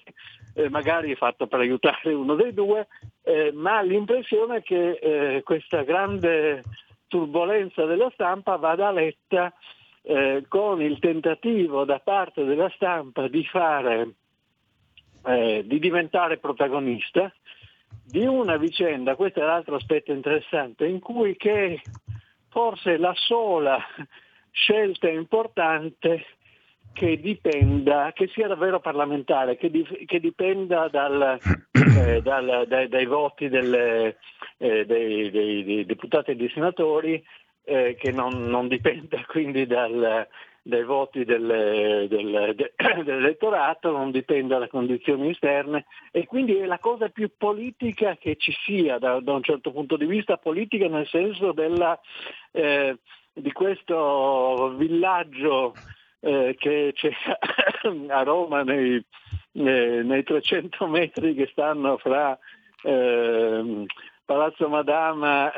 [0.55, 2.87] eh, magari è fatto per aiutare uno dei due,
[3.23, 6.63] eh, ma l'impressione è che eh, questa grande
[7.07, 9.53] turbolenza della stampa vada letta
[10.01, 14.15] eh, con il tentativo da parte della stampa di fare
[15.25, 17.31] eh, di diventare protagonista
[18.05, 21.81] di una vicenda, questo è l'altro aspetto interessante, in cui che
[22.49, 23.77] forse la sola
[24.51, 26.25] scelta importante
[26.93, 31.37] che dipenda, che sia davvero parlamentare, che, di, che dipenda dal,
[31.71, 34.17] eh, dal, dai, dai, voti delle,
[34.57, 37.23] eh, dei, dei, dei, deputati e dei senatori,
[37.65, 40.27] eh, che non, non, dipenda quindi dal,
[40.67, 46.79] dai voti del, del, de, dell'elettorato, non dipende dalle condizioni esterne e quindi è la
[46.79, 51.07] cosa più politica che ci sia da, da un certo punto di vista, politica nel
[51.07, 51.97] senso della,
[52.51, 52.97] eh,
[53.33, 55.73] di questo villaggio
[56.19, 57.11] eh, che c'è
[58.09, 59.01] a Roma nei,
[59.53, 62.37] eh, nei 300 metri che stanno fra
[62.83, 63.85] eh,
[64.25, 65.53] Palazzo Madama,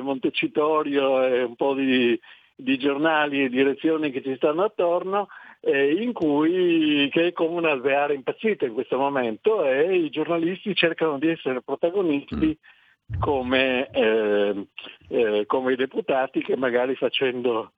[0.00, 2.16] Montecitorio e un po' di,
[2.54, 5.28] di, giornali e direzioni che ci stanno attorno,
[5.60, 10.74] eh, in cui, che è come un alveare impazzito in questo momento e i giornalisti
[10.74, 13.20] cercano di essere protagonisti mm.
[13.20, 14.66] come, eh,
[15.08, 17.72] eh, come i deputati che magari facendo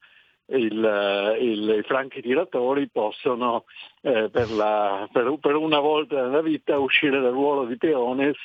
[0.48, 3.64] il, il, i franchi tiratori possono
[4.02, 8.36] eh, per, la, per, per, una volta nella vita uscire dal ruolo di peones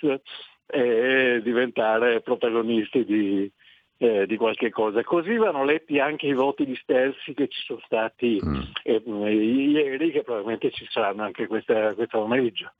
[0.65, 3.51] e diventare protagonisti di,
[4.01, 5.03] eh, di qualche cosa.
[5.03, 8.61] Così vanno letti anche i voti dispersi che ci sono stati mm.
[8.81, 12.73] eh, ieri, che probabilmente ci saranno anche questa, questo pomeriggio.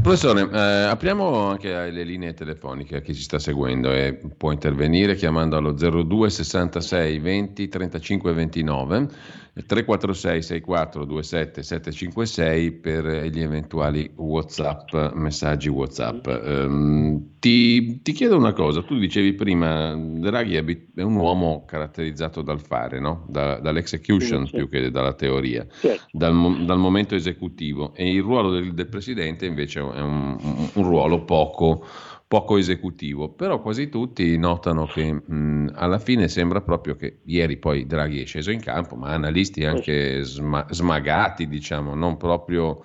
[0.00, 5.14] Professore, eh, apriamo anche le linee telefoniche a chi ci sta seguendo e può intervenire
[5.14, 9.08] chiamando allo 02 66 20 35 29
[9.54, 16.26] 346 64 27 756 per gli eventuali WhatsApp, messaggi WhatsApp.
[16.26, 20.56] Um, ti, ti, chiedo una cosa, tu dicevi prima, Draghi
[20.94, 23.26] è un uomo caratterizzato dal fare, no?
[23.28, 24.56] da, dall'execution sì, sì.
[24.56, 25.90] più che dalla teoria, sì.
[26.10, 30.84] dal, dal, momento esecutivo e il ruolo del, del Presidente invece è un, un, un
[30.84, 31.84] ruolo poco
[32.32, 37.86] poco esecutivo, però quasi tutti notano che mh, alla fine sembra proprio che ieri poi
[37.86, 42.82] Draghi è sceso in campo, ma analisti anche sma- smagati, diciamo, non proprio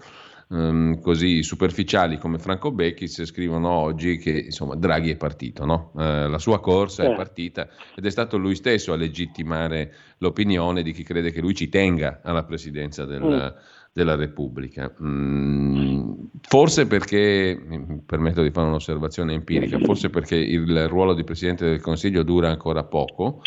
[0.50, 5.94] um, così superficiali come Franco Becchis scrivono oggi che insomma Draghi è partito, no?
[5.98, 10.92] eh, la sua corsa è partita ed è stato lui stesso a legittimare l'opinione di
[10.92, 14.94] chi crede che lui ci tenga alla presidenza del, mm della Repubblica.
[15.02, 21.66] Mm, forse perché, mi permetto di fare un'osservazione empirica, forse perché il ruolo di Presidente
[21.66, 23.42] del Consiglio dura ancora poco,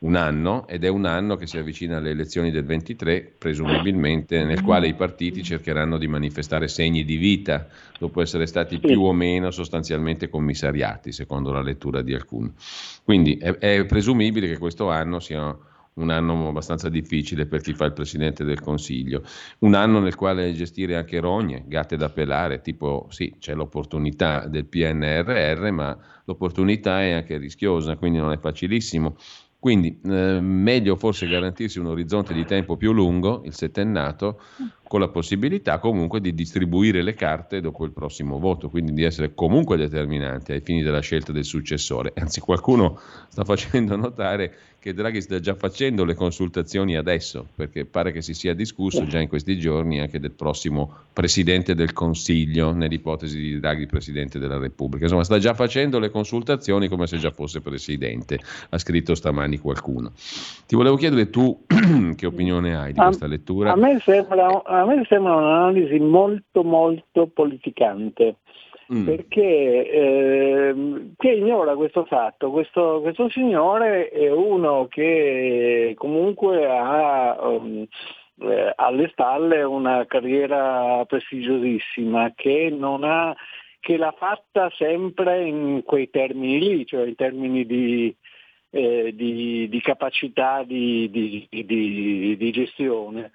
[0.00, 4.62] un anno, ed è un anno che si avvicina alle elezioni del 23, presumibilmente, nel
[4.62, 7.66] quale i partiti cercheranno di manifestare segni di vita,
[7.98, 12.50] dopo essere stati più o meno sostanzialmente commissariati, secondo la lettura di alcuni.
[13.04, 15.54] Quindi è, è presumibile che questo anno sia
[15.94, 19.22] un anno abbastanza difficile per chi fa il Presidente del Consiglio,
[19.60, 24.66] un anno nel quale gestire anche rogne, gatte da pelare, tipo sì, c'è l'opportunità del
[24.66, 29.16] PNRR, ma l'opportunità è anche rischiosa, quindi non è facilissimo.
[29.58, 34.40] Quindi eh, meglio forse garantirsi un orizzonte di tempo più lungo, il settennato,
[34.90, 39.36] con la possibilità comunque di distribuire le carte dopo il prossimo voto, quindi di essere
[39.36, 42.12] comunque determinanti ai fini della scelta del successore.
[42.16, 42.98] Anzi, qualcuno
[43.28, 48.32] sta facendo notare che Draghi sta già facendo le consultazioni adesso, perché pare che si
[48.32, 53.86] sia discusso già in questi giorni anche del prossimo Presidente del Consiglio, nell'ipotesi di Draghi
[53.86, 55.04] Presidente della Repubblica.
[55.04, 58.38] Insomma, sta già facendo le consultazioni come se già fosse Presidente,
[58.70, 60.12] ha scritto stamani qualcuno.
[60.66, 61.66] Ti volevo chiedere tu
[62.16, 63.72] che opinione hai di questa lettura?
[63.72, 68.36] A me sembra, a me sembra un'analisi molto molto politicante.
[68.92, 69.04] Mm.
[69.04, 70.74] perché eh,
[71.16, 72.50] che ignora questo fatto.
[72.50, 77.86] Questo, questo, signore è uno che comunque ha um,
[78.40, 83.36] eh, alle spalle una carriera prestigiosissima, che, ha,
[83.78, 88.12] che l'ha fatta sempre in quei termini lì, cioè in termini di,
[88.70, 93.30] eh, di, di capacità di, di gestione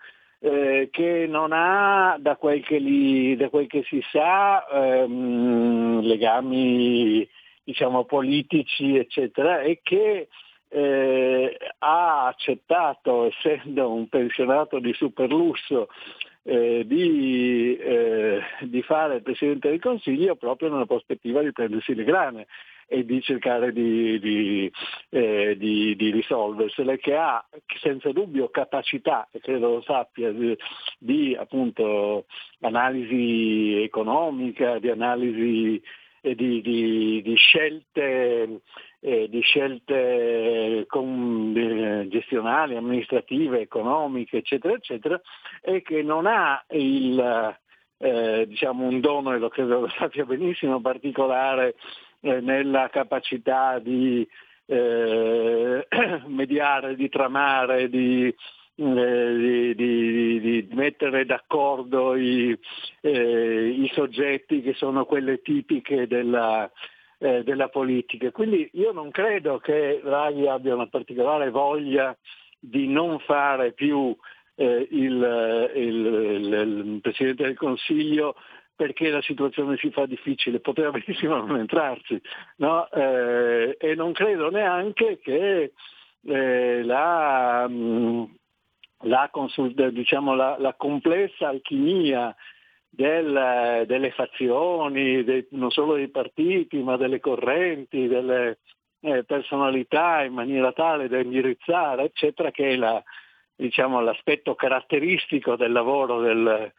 [0.45, 7.27] eh, che non ha, da quel che, li, da quel che si sa, ehm, legami
[7.63, 10.27] diciamo, politici, eccetera, e che
[10.67, 15.87] eh, ha accettato, essendo un pensionato di superlusso,
[16.47, 22.03] eh, di, eh, di, fare il Presidente del Consiglio proprio nella prospettiva di prendersi le
[22.03, 22.45] grane
[22.87, 24.71] e di cercare di, di,
[25.09, 27.43] eh, di, di risolversele, che ha
[27.81, 30.31] senza dubbio capacità, e credo lo sappia,
[30.99, 32.25] di, appunto
[32.59, 35.81] analisi economica, di analisi
[36.33, 38.61] di, di, di, scelte,
[38.99, 45.19] eh, di scelte con, eh, gestionali, amministrative, economiche, eccetera, eccetera,
[45.61, 47.57] e che non ha il,
[47.97, 51.75] eh, diciamo un dono, e lo credo lo sappia benissimo, particolare
[52.21, 54.27] eh, nella capacità di
[54.65, 55.87] eh,
[56.25, 58.33] mediare, di tramare, di,
[58.77, 62.57] eh, di, di, di, mettere d'accordo i,
[63.01, 66.69] eh, i, soggetti che sono quelle tipiche della,
[67.19, 68.31] eh, della, politica.
[68.31, 72.15] Quindi io non credo che Draghi abbia una particolare voglia
[72.59, 74.15] di non fare più
[74.55, 76.53] eh, il, il, il,
[76.93, 78.35] il Presidente del Consiglio
[78.75, 82.21] perché la situazione si fa difficile, poteva benissimo non entrarci,
[82.57, 82.89] no?
[82.91, 85.71] eh, e non credo neanche che
[86.25, 88.23] eh, la, mm,
[89.03, 92.35] la, consult- diciamo, la, la, complessa alchimia
[92.95, 98.59] del, delle fazioni, dei, non solo dei partiti, ma delle correnti, delle
[99.01, 103.03] eh, personalità in maniera tale da indirizzare, eccetera, che è la,
[103.55, 106.71] diciamo, l'aspetto caratteristico del lavoro del,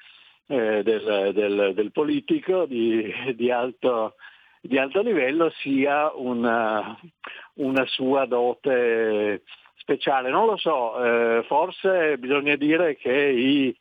[0.46, 4.14] eh, del, del, del, politico di, di, alto,
[4.60, 6.98] di, alto, livello sia una,
[7.54, 9.42] una, sua dote
[9.76, 10.30] speciale.
[10.30, 13.76] Non lo so, eh, forse bisogna dire che i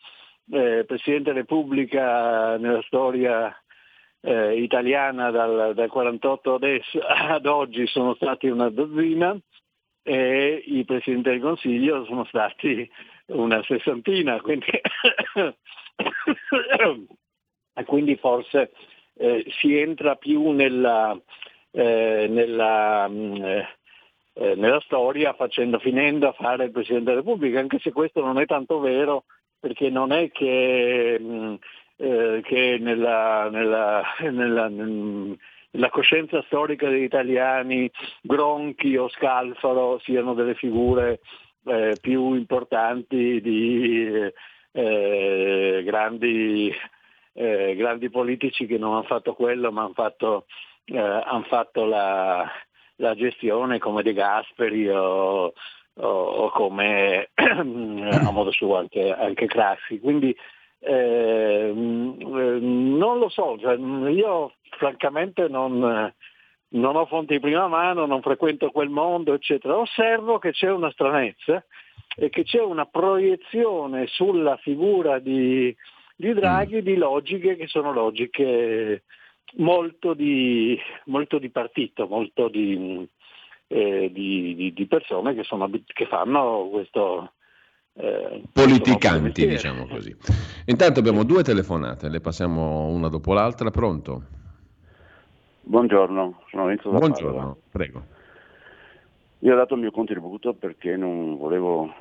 [0.51, 3.55] eh, Presidente della Repubblica nella storia
[4.21, 9.37] eh, italiana dal, dal 48 adesso, ad oggi sono stati una dozzina
[10.03, 12.89] e i Presidenti del Consiglio sono stati
[13.27, 14.67] una sessantina, quindi
[17.85, 18.71] quindi forse
[19.15, 21.17] eh, si entra più nella,
[21.71, 23.67] eh, nella, mm, eh,
[24.55, 28.45] nella, storia facendo, finendo a fare il Presidente della Repubblica, anche se questo non è
[28.45, 29.23] tanto vero
[29.59, 31.55] perché non è che, mh, mm,
[31.97, 34.69] eh, che nella, nella, nella
[35.75, 37.91] nella coscienza storica degli italiani
[38.21, 41.19] Gronchi o Scalfaro siano delle figure
[41.65, 44.31] eh, più importanti di
[44.71, 46.73] eh, grandi,
[47.33, 50.45] eh, grandi, politici che non hanno fatto quello ma hanno fatto,
[50.85, 52.49] eh, han fatto la,
[52.97, 55.53] la, gestione come De Gasperi o,
[55.97, 59.99] o, come a modo suo anche, anche Craxi.
[59.99, 60.35] Quindi
[60.79, 66.13] eh, non lo so, cioè, io francamente non,
[66.69, 69.77] non ho fonti di prima mano, non frequento quel mondo, eccetera.
[69.77, 71.63] Osservo che c'è una stranezza
[72.15, 75.75] e che c'è una proiezione sulla figura di,
[76.15, 79.03] di Draghi di logiche che sono logiche
[79.57, 83.07] molto di, molto di partito, molto di,
[83.67, 87.31] eh, di, di persone che, sono, che, fanno questo...
[87.93, 90.15] Eh, Politicanti, diciamo così.
[90.65, 93.71] Intanto abbiamo due telefonate, le passiamo una dopo l'altra.
[93.71, 94.23] Pronto?
[95.61, 97.55] Buongiorno, sono Enzo da Buongiorno, Padova.
[97.71, 98.03] prego.
[99.39, 101.93] Io ho dato il mio contributo perché non volevo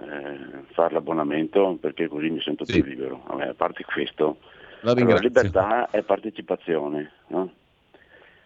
[0.00, 2.80] eh, fare l'abbonamento perché così mi sento sì.
[2.80, 3.22] più libero.
[3.26, 4.38] A, me, a parte questo,
[4.80, 7.12] la allora, libertà è partecipazione.
[7.28, 7.50] No?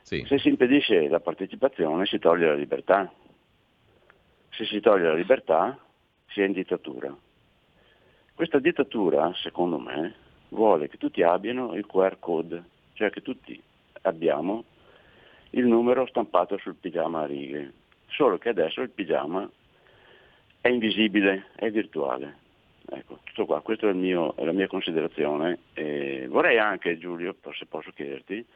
[0.06, 0.24] Sì.
[0.28, 3.12] Se si impedisce la partecipazione si toglie la libertà.
[4.50, 5.76] Se si toglie la libertà
[6.28, 7.12] si è in dittatura.
[8.32, 10.14] Questa dittatura, secondo me,
[10.50, 13.60] vuole che tutti abbiano il QR code, cioè che tutti
[14.02, 14.62] abbiamo
[15.50, 17.72] il numero stampato sul pigiama a righe,
[18.06, 19.50] solo che adesso il pigiama
[20.60, 22.44] è invisibile, è virtuale.
[22.88, 25.58] Ecco, tutto qua, questa è, è, la mia considerazione.
[25.72, 28.46] E vorrei anche, Giulio, se posso chiederti,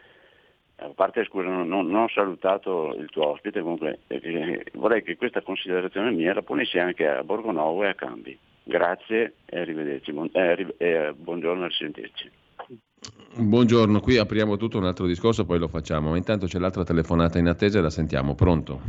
[0.82, 5.42] a parte scusa, non, non, ho salutato il tuo ospite, comunque eh, vorrei che questa
[5.42, 8.38] considerazione mia la ponessi anche a Borgonovo e a Cambi.
[8.62, 12.30] Grazie e arrivederci, buon, eh, eh, buongiorno e a sentirci.
[13.36, 16.14] Buongiorno, qui apriamo tutto un altro discorso, poi lo facciamo.
[16.16, 18.34] Intanto c'è l'altra telefonata in attesa e la sentiamo.
[18.34, 18.80] Pronto?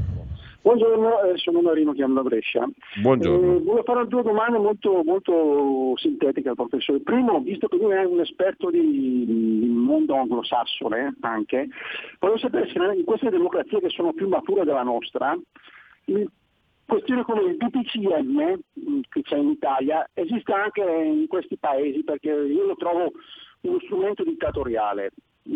[0.64, 2.70] Buongiorno, sono Marino, chiamo da Brescia.
[3.02, 3.56] Buongiorno.
[3.56, 7.00] Eh, volevo fare due domande molto, molto sintetiche al professore.
[7.00, 11.68] Primo, visto che lui è un esperto di, di mondo anglosassone anche,
[12.20, 15.36] volevo sapere se in queste democrazie che sono più mature della nostra,
[16.86, 22.30] questione come il DPCM mm, che c'è in Italia esiste anche in questi paesi perché
[22.30, 23.12] io lo trovo
[23.62, 25.12] uno strumento dittatoriale,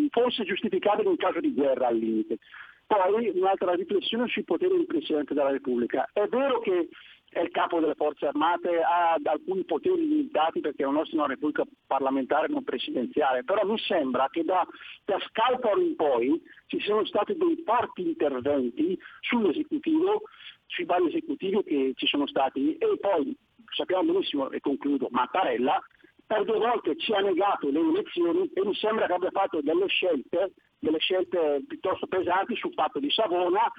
[0.09, 2.39] forse giustificabile in caso di guerra al limite.
[2.87, 6.07] Poi un'altra riflessione sui poteri del Presidente della Repubblica.
[6.13, 6.89] È vero che
[7.29, 12.47] è il capo delle forze armate, ha alcuni poteri limitati perché è una repubblica parlamentare
[12.47, 14.65] non presidenziale, però mi sembra che da,
[15.03, 20.21] da Scalparo in poi ci siano stati dei forti interventi sull'esecutivo,
[20.67, 23.35] sui vari esecutivi che ci sono stati e poi
[23.75, 25.83] sappiamo benissimo, e concludo, Mattarella
[26.25, 29.87] per due volte ci ha negato le elezioni e mi sembra che abbia fatto delle
[29.87, 30.53] scelte,
[30.85, 33.71] delle scelte piuttosto pesanti sul fatto di Savona,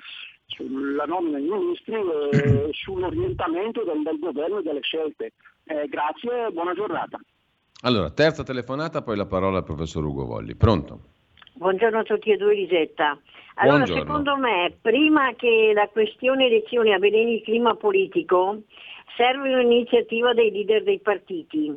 [0.46, 5.32] sulla nomina dei ministri e sull'orientamento del, del governo e delle scelte.
[5.64, 7.18] Eh, grazie e buona giornata.
[7.82, 10.54] Allora, terza telefonata, poi la parola al professor Ugo Volli.
[10.54, 11.00] Pronto?
[11.54, 13.18] Buongiorno a tutti e due, Lisetta.
[13.54, 14.02] Allora, Buongiorno.
[14.02, 18.62] secondo me, prima che la questione elezioni avveleni il clima politico,
[19.16, 21.72] Serve un'iniziativa dei leader dei partiti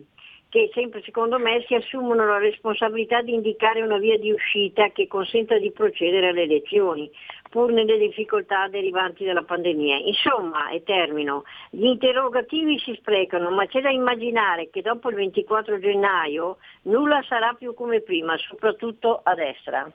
[0.50, 5.08] che sempre secondo me si assumono la responsabilità di indicare una via di uscita che
[5.08, 7.10] consenta di procedere alle elezioni,
[7.50, 9.98] pur nelle difficoltà derivanti dalla pandemia.
[9.98, 15.80] Insomma, e termino, gli interrogativi si sprecano, ma c'è da immaginare che dopo il 24
[15.80, 19.90] gennaio nulla sarà più come prima, soprattutto a destra.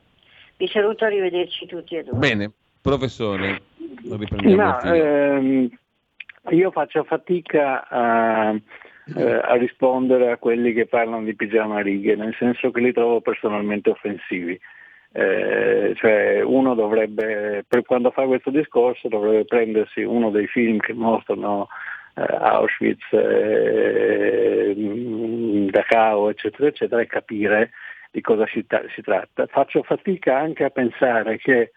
[0.57, 2.17] Vi saluto, arrivederci tutti e due.
[2.17, 3.61] Bene, professore,
[4.09, 4.63] riprendiamo.
[4.63, 5.69] No, ehm,
[6.51, 8.55] io faccio fatica a
[9.17, 13.21] eh, a rispondere a quelli che parlano di pigiama righe, nel senso che li trovo
[13.21, 14.59] personalmente offensivi.
[15.17, 20.93] Eh, cioè uno dovrebbe, per quando fa questo discorso, dovrebbe prendersi uno dei film che
[20.93, 21.69] mostrano
[22.15, 24.75] eh, Auschwitz, eh,
[25.71, 27.71] Dachau, eccetera, eccetera, e capire
[28.11, 29.47] di cosa si, ta- si, tratta.
[29.47, 31.73] Faccio fatica anche a pensare che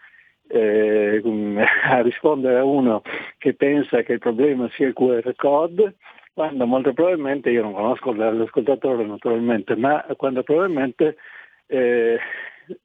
[0.48, 1.22] eh,
[1.90, 3.02] a rispondere a uno
[3.38, 5.96] che pensa che il problema sia il QR code
[6.38, 11.18] quando molto probabilmente, io non conosco l'ascoltatore naturalmente, ma quando probabilmente
[11.66, 12.20] eh,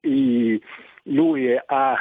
[0.00, 0.58] i,
[1.02, 1.98] lui ha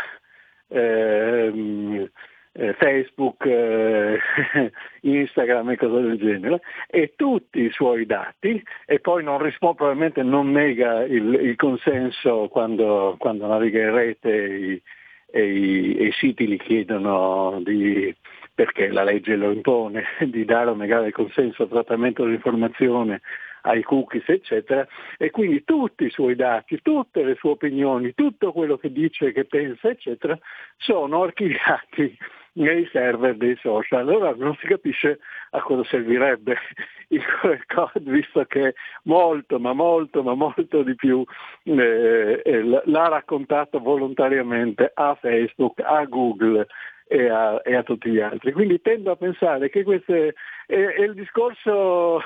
[0.69, 2.09] ehm,
[2.53, 4.17] eh, Facebook, eh,
[5.01, 10.23] Instagram e cose del genere, e tutti i suoi dati, e poi non risponde, probabilmente
[10.23, 14.81] non nega il, il consenso quando, quando, naviga in rete
[15.29, 18.15] e i, e i siti gli chiedono di
[18.53, 23.21] perché la legge lo impone, di dare o negare il consenso al trattamento dell'informazione
[23.63, 24.87] ai cookies, eccetera,
[25.17, 29.45] e quindi tutti i suoi dati, tutte le sue opinioni, tutto quello che dice, che
[29.45, 30.37] pensa, eccetera,
[30.77, 32.17] sono archiviati
[32.53, 33.99] nei server dei social.
[33.99, 35.19] Allora non si capisce
[35.51, 36.57] a cosa servirebbe
[37.09, 37.23] il
[37.67, 38.73] code, visto che
[39.03, 41.23] molto, ma molto, ma molto di più
[41.63, 46.67] eh, eh l'ha raccontato volontariamente a Facebook, a Google,
[47.11, 48.53] e a, e a, tutti gli altri.
[48.53, 50.33] Quindi tendo a pensare che questo è,
[50.65, 52.21] è il discorso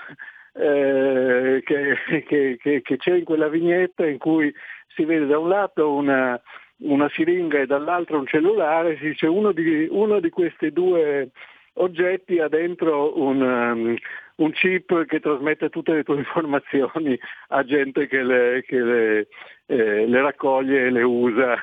[0.53, 1.95] eh, che,
[2.27, 4.53] che, che, che, c'è in quella vignetta in cui
[4.93, 6.39] si vede da un lato una,
[6.83, 11.31] una siringa e dall'altro un cellulare, si dice uno di, uno di questi due
[11.77, 13.97] oggetti ha dentro un,
[14.37, 17.17] un, chip che trasmette tutte le tue informazioni
[17.49, 19.27] a gente che le, che le,
[19.67, 21.55] eh, le raccoglie e le usa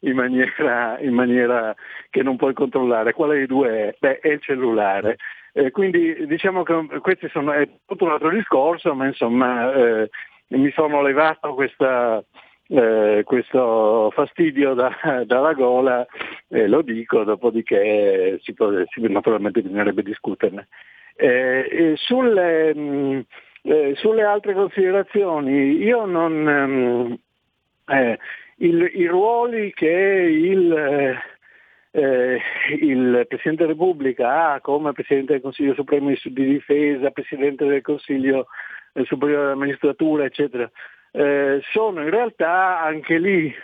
[0.00, 1.74] in maniera, in maniera,
[2.10, 3.12] che non puoi controllare.
[3.12, 3.96] Quale dei due è?
[3.98, 5.16] Beh, è il cellulare.
[5.52, 10.10] Eh, quindi diciamo che questo è tutto un altro discorso, ma insomma eh,
[10.48, 12.22] mi sono levato questa,
[12.68, 14.90] eh, questo fastidio da,
[15.24, 16.06] dalla gola,
[16.48, 20.68] eh, lo dico, dopodiché si può, si, naturalmente bisognerebbe discuterne.
[21.16, 23.20] Eh, sulle, mm,
[23.62, 26.32] eh, sulle, altre considerazioni, io non...
[26.32, 27.18] Mh,
[27.88, 28.18] eh,
[28.58, 30.72] il, i ruoli che il,
[31.90, 32.40] eh,
[32.80, 38.46] il, Presidente della Repubblica ha come Presidente del Consiglio Supremo di Difesa, Presidente del Consiglio
[39.04, 40.70] Superiore della Magistratura, eccetera,
[41.12, 43.54] eh, sono in realtà anche lì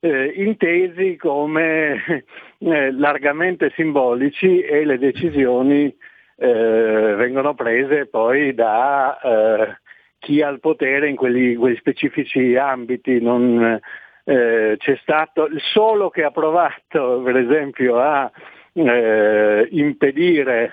[0.00, 2.02] eh, intesi come
[2.58, 5.94] eh, largamente simbolici e le decisioni
[6.42, 9.76] eh, vengono prese poi da eh,
[10.18, 13.20] chi ha il potere in quelli, quegli specifici ambiti.
[13.20, 13.80] Non,
[14.24, 18.30] eh, c'è stato il solo che ha provato per esempio a
[18.74, 20.72] impedire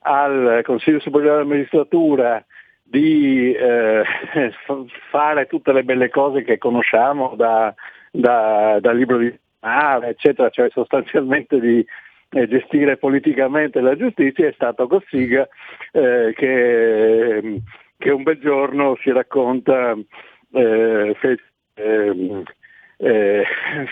[0.00, 2.44] al Consiglio Superiore della Magistratura
[2.82, 4.04] di eh,
[5.10, 7.74] fare tutte le belle cose che conosciamo da,
[8.12, 11.86] da, dal libro di mare, eccetera, cioè sostanzialmente di eh,
[12.28, 15.48] gestire politicamente la giustizia, è stato Cossiga
[15.92, 17.62] eh, che,
[17.96, 19.96] che, un bel giorno si racconta
[20.52, 21.42] eh, fece,
[21.74, 22.42] ehm,
[22.98, 23.44] eh,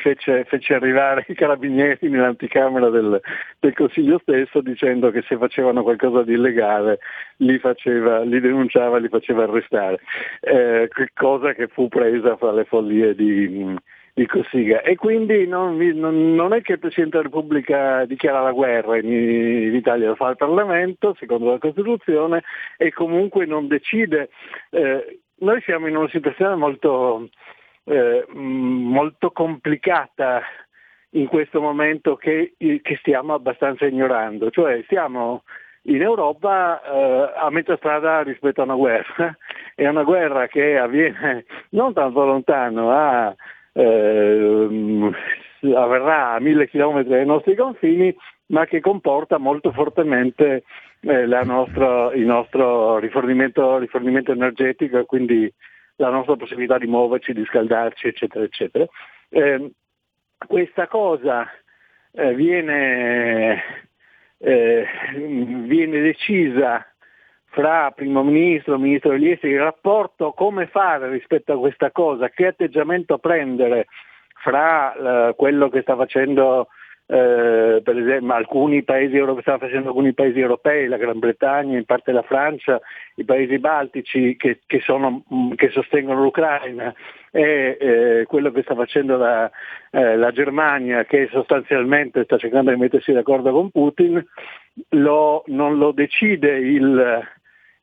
[0.02, 3.20] fece, fece, arrivare i carabinieri nell'anticamera del,
[3.58, 6.98] del, Consiglio stesso dicendo che se facevano qualcosa di illegale
[7.36, 10.00] li, faceva, li denunciava, li faceva arrestare,
[10.40, 13.74] eh, cosa che fu presa fra le follie di,
[14.16, 14.80] di Cossiga.
[14.80, 19.74] E quindi non, non, è che il Presidente della Repubblica dichiara la guerra in, in,
[19.74, 22.42] Italia, lo fa il Parlamento, secondo la Costituzione,
[22.78, 24.30] e comunque non decide.
[24.70, 27.28] Eh, noi siamo in una situazione molto
[27.84, 30.40] eh, molto complicata
[31.10, 35.42] in questo momento che, che, stiamo abbastanza ignorando, cioè stiamo
[35.82, 39.36] in Europa eh, a metà strada rispetto a una guerra,
[39.74, 43.34] è una guerra che avviene non tanto lontano, a,
[43.76, 45.12] eh,
[45.74, 48.14] avverrà a mille chilometri dai nostri confini,
[48.46, 50.64] ma che comporta molto fortemente
[51.00, 55.52] eh, nostra, il nostro rifornimento, rifornimento energetico e quindi
[55.96, 58.86] la nostra possibilità di muoverci, di scaldarci, eccetera, eccetera.
[59.28, 59.72] Eh,
[60.46, 61.46] questa cosa
[62.12, 63.62] eh, viene,
[64.38, 66.86] eh, viene, decisa
[67.56, 72.48] fra primo ministro, ministro degli esteri, il rapporto come fare rispetto a questa cosa, che
[72.48, 73.86] atteggiamento prendere
[74.42, 74.92] fra
[75.30, 76.68] eh, quello che sta facendo
[77.08, 81.84] eh, per esempio alcuni paesi europei, stanno facendo alcuni paesi europei, la Gran Bretagna, in
[81.84, 82.78] parte la Francia,
[83.14, 86.92] i paesi baltici che, che, sono, mm, che sostengono l'Ucraina
[87.30, 89.50] e eh, quello che sta facendo la,
[89.92, 94.22] eh, la, Germania che sostanzialmente sta cercando di mettersi d'accordo con Putin,
[94.90, 97.24] lo, non lo decide il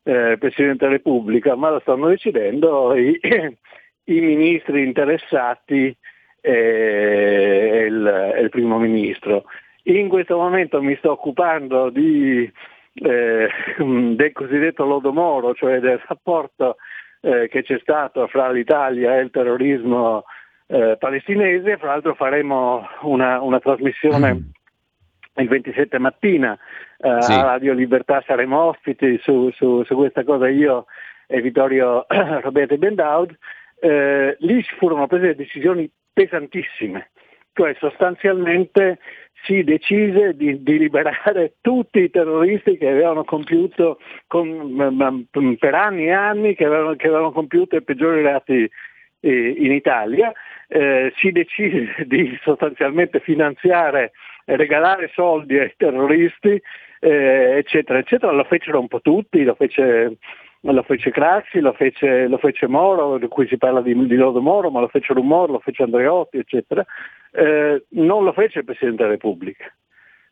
[0.03, 3.17] eh, Presidente della Repubblica, ma lo stanno decidendo i,
[4.05, 5.95] i ministri interessati
[6.41, 9.45] e il, il, primo ministro.
[9.83, 12.51] In questo momento mi sto occupando di,
[12.95, 13.47] eh,
[13.77, 16.75] del cosiddetto lodo Moro, cioè del rapporto
[17.21, 20.25] eh, che c'è stato fra l'Italia e il terrorismo
[20.67, 24.51] eh, palestinese, fra l'altro faremo una, una trasmissione.
[25.35, 26.57] il 27 mattina
[26.97, 27.31] eh, sì.
[27.31, 30.85] a Radio Libertà, saremo ospiti su, su, su questa cosa io
[31.27, 33.35] e Vittorio Roberto Bendaud.
[33.79, 37.09] Eh, lì furono prese decisioni pesantissime,
[37.53, 38.99] cioè sostanzialmente
[39.43, 45.27] si decise di, di, liberare tutti i terroristi che avevano compiuto con,
[45.59, 48.69] per anni e anni, che avevano, che avevano compiuto i peggiori reati
[49.19, 50.31] eh, in Italia,
[50.67, 54.11] eh, si decise di sostanzialmente finanziare
[54.45, 56.61] regalare soldi ai terroristi,
[56.99, 60.17] eh, eccetera, eccetera, lo fecero un po' tutti, lo fece
[60.71, 64.41] lo fece Craxi, lo fece, lo fece Moro, di cui si parla di, di Lodo
[64.41, 66.85] Moro, ma lo fece Rumor, lo fece Andreotti, eccetera,
[67.31, 69.65] eh, non lo fece il Presidente della Repubblica.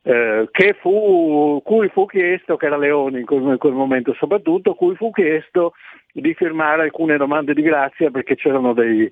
[0.03, 0.47] Eh,
[0.79, 5.11] fu, cui fu chiesto, che era Leone in quel, in quel, momento soprattutto, cui fu
[5.11, 5.73] chiesto
[6.13, 9.11] di firmare alcune domande di grazia perché c'erano dei,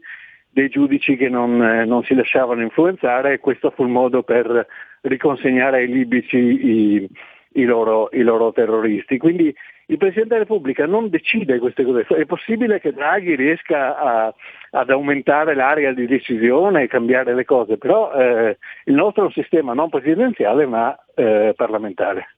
[0.51, 4.65] dei giudici che non, eh, non, si lasciavano influenzare e questo fu il modo per
[5.01, 7.09] riconsegnare ai libici i,
[7.53, 9.17] i, loro, i loro terroristi.
[9.17, 9.53] Quindi
[9.85, 14.33] il Presidente della Repubblica non decide queste cose, è possibile che Draghi riesca a,
[14.71, 19.31] ad aumentare l'area di decisione e cambiare le cose, però eh, il nostro è un
[19.31, 22.35] sistema non presidenziale ma eh, parlamentare.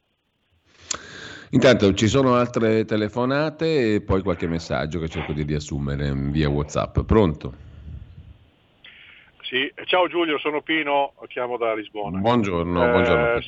[1.53, 6.99] Intanto ci sono altre telefonate e poi qualche messaggio che cerco di riassumere via Whatsapp.
[7.01, 7.70] Pronto?
[9.52, 12.20] Sì, ciao Giulio, sono Pino, chiamo da Lisbona.
[12.20, 13.41] Buongiorno, eh, buongiorno.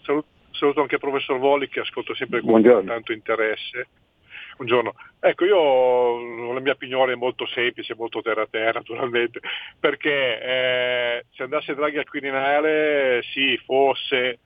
[0.00, 2.90] Salut- saluto anche il professor Voli che ascolto sempre con Buongiorno.
[2.90, 3.88] tanto interesse.
[4.56, 4.94] Buongiorno.
[5.20, 9.40] Ecco, io la mia opinione è molto semplice, molto terra terra naturalmente,
[9.78, 14.38] perché eh, se andasse Draghi al Quirinale, sì, forse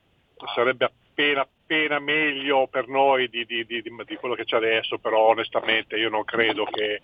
[0.53, 5.29] sarebbe appena, appena meglio per noi di, di, di, di quello che c'è adesso, però
[5.29, 7.01] onestamente io non credo che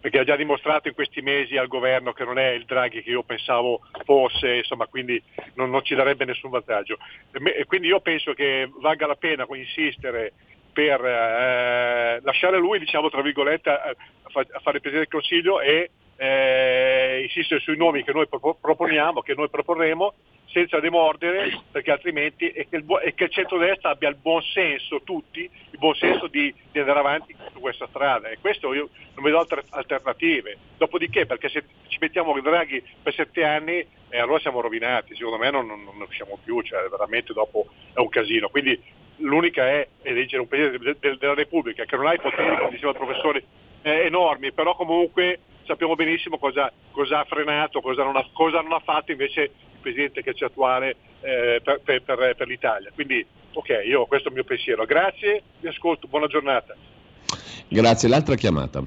[0.00, 3.10] perché ha già dimostrato in questi mesi al governo che non è il Draghi che
[3.10, 5.20] io pensavo fosse, insomma, quindi
[5.54, 6.98] non, non ci darebbe nessun vantaggio.
[7.32, 10.32] E quindi io penso che valga la pena insistere
[10.72, 15.90] per eh, lasciare lui, diciamo, tra virgolette, a, a fare il Presidente del Consiglio e
[16.20, 20.14] eh, insistere sui nomi che noi proponiamo, che noi proporremo,
[20.50, 25.02] senza demordere, perché altrimenti è che il, è che il centrodestra abbia il buon senso,
[25.04, 28.28] tutti, il buon senso di, di, andare avanti su questa strada.
[28.28, 30.56] E questo io non vedo altre alternative.
[30.76, 35.50] Dopodiché, perché se ci mettiamo Draghi per sette anni, eh, allora siamo rovinati, secondo me
[35.50, 38.48] non, non, non usciamo più, cioè veramente dopo è un casino.
[38.48, 38.80] Quindi
[39.18, 42.96] l'unica è eleggere un Presidente della Repubblica che non ha i poteri, come diceva il
[42.96, 43.44] professore,
[43.82, 48.72] eh, enormi, però comunque sappiamo benissimo cosa, cosa ha frenato, cosa non ha, cosa non
[48.72, 52.90] ha, fatto invece il Presidente che c'è attuale eh, per, per, per, per, l'Italia.
[52.94, 54.84] Quindi ok, io questo è il mio pensiero.
[54.86, 56.74] Grazie, vi ascolto, buona giornata.
[57.68, 58.82] Grazie, l'altra chiamata.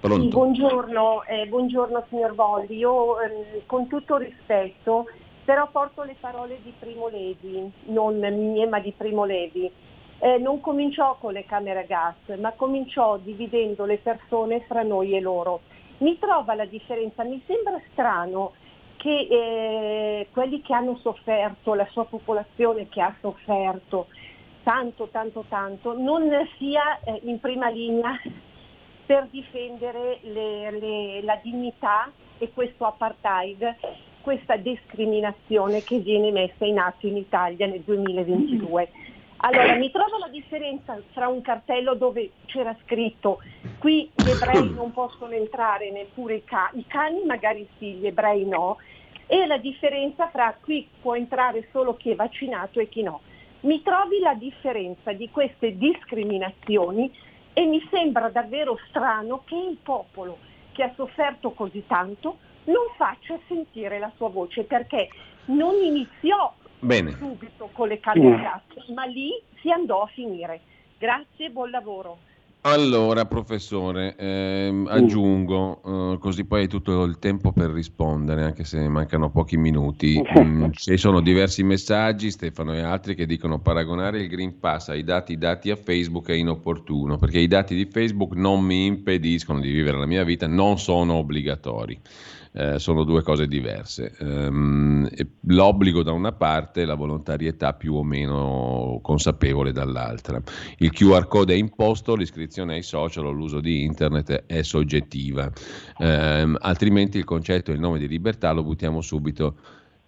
[0.00, 5.06] Sì, buongiorno, eh, buongiorno signor Volli, io eh, con tutto rispetto
[5.44, 9.70] però porto le parole di Primo Levi, non mie ma di Primo Levi
[10.18, 15.16] eh, non cominciò con le camere a gas, ma cominciò dividendo le persone fra noi
[15.16, 15.60] e loro.
[15.98, 18.52] Mi trova la differenza, mi sembra strano
[18.96, 24.06] che eh, quelli che hanno sofferto, la sua popolazione che ha sofferto
[24.62, 28.20] tanto, tanto, tanto, non sia eh, in prima linea
[29.06, 33.76] per difendere le, le, la dignità e questo apartheid,
[34.20, 38.90] questa discriminazione che viene messa in atto in Italia nel 2022.
[39.40, 43.38] Allora, mi trovo la differenza tra un cartello dove c'era scritto
[43.78, 48.44] qui gli ebrei non possono entrare neppure i, ca- i cani, magari sì, gli ebrei
[48.44, 48.78] no,
[49.26, 53.20] e la differenza fra qui può entrare solo chi è vaccinato e chi no.
[53.60, 57.12] Mi trovi la differenza di queste discriminazioni
[57.52, 60.38] e mi sembra davvero strano che il popolo
[60.72, 65.08] che ha sofferto così tanto non faccia sentire la sua voce perché
[65.46, 67.12] non iniziò Bene.
[67.12, 68.62] subito con le a gas,
[68.94, 70.60] ma lì si andò a finire.
[70.98, 72.18] Grazie, buon lavoro.
[72.62, 78.88] Allora, professore, ehm, aggiungo, eh, così poi hai tutto il tempo per rispondere, anche se
[78.88, 80.20] mancano pochi minuti.
[80.38, 85.04] Mm, ci sono diversi messaggi, Stefano e altri, che dicono paragonare il Green Pass ai
[85.04, 89.70] dati dati a Facebook è inopportuno, perché i dati di Facebook non mi impediscono di
[89.70, 91.98] vivere la mia vita, non sono obbligatori
[92.52, 94.14] eh, sono due cose diverse.
[94.20, 95.08] Um,
[95.42, 100.40] l'obbligo da una parte e la volontarietà più o meno consapevole dall'altra.
[100.78, 105.50] Il QR code è imposto, l'iscrizione ai social o l'uso di internet è soggettiva,
[105.98, 109.56] um, altrimenti il concetto e il nome di libertà lo buttiamo subito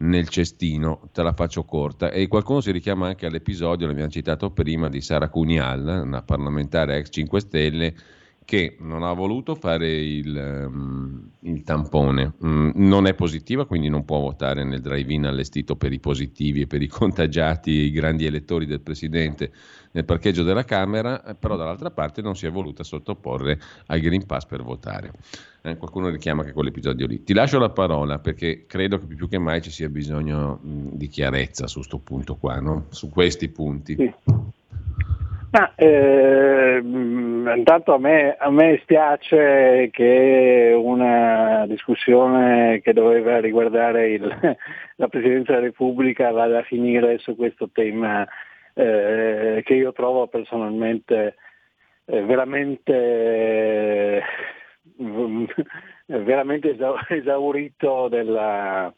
[0.00, 2.10] nel cestino, te la faccio corta.
[2.10, 7.08] E qualcuno si richiama anche all'episodio, l'abbiamo citato prima, di Sara Cunial, una parlamentare ex
[7.10, 7.94] 5 Stelle,
[8.50, 14.04] che non ha voluto fare il, um, il tampone, mm, non è positiva, quindi non
[14.04, 18.66] può votare nel drive-in allestito per i positivi e per i contagiati, i grandi elettori
[18.66, 19.52] del Presidente
[19.92, 24.26] nel parcheggio della Camera, eh, però dall'altra parte non si è voluta sottoporre al Green
[24.26, 25.12] Pass per votare.
[25.62, 27.22] Eh, qualcuno richiama che quell'episodio lì.
[27.22, 31.06] Ti lascio la parola perché credo che più che mai ci sia bisogno mh, di
[31.06, 32.86] chiarezza su questo punto qua, no?
[32.88, 33.94] su questi punti.
[33.94, 34.12] Sì.
[35.52, 44.22] Ma, eh, intanto a me, a me spiace che una discussione che doveva riguardare il,
[44.96, 48.24] la Presidenza della Repubblica vada a finire su questo tema
[48.74, 51.34] eh, che io trovo personalmente
[52.04, 54.22] eh, veramente,
[56.06, 56.76] veramente
[57.08, 58.94] esaurito della,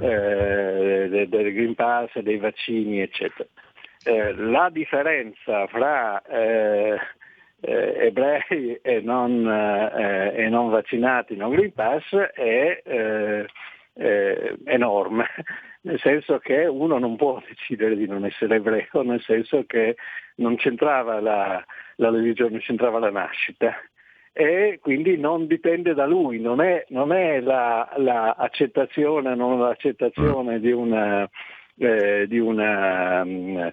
[0.00, 3.48] eh, del Green Pass, dei vaccini, eccetera.
[4.06, 6.96] Eh, la differenza fra eh,
[7.60, 12.82] eh, ebrei e non, eh, e non, vaccinati, non Green Pass, è
[14.64, 15.26] enorme,
[15.82, 19.96] nel senso che uno non può decidere di non essere ebreo, nel senso che
[20.36, 21.64] non c'entrava la,
[21.96, 23.74] la religione, c'entrava la nascita.
[24.32, 30.70] E quindi non dipende da lui, non è, non è l'accettazione la non l'accettazione di
[30.70, 31.28] una,
[31.78, 33.72] eh, di una um, eh,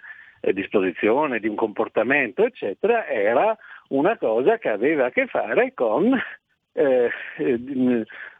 [0.51, 3.57] disposizione, di un comportamento, eccetera, era
[3.89, 6.19] una cosa che aveva a che fare con,
[6.73, 7.09] eh,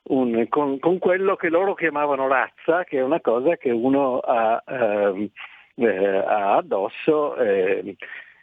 [0.03, 4.61] un, con, con quello che loro chiamavano razza, che è una cosa che uno ha,
[4.67, 5.29] ehm,
[5.75, 7.35] eh, ha addosso.
[7.37, 7.95] Eh,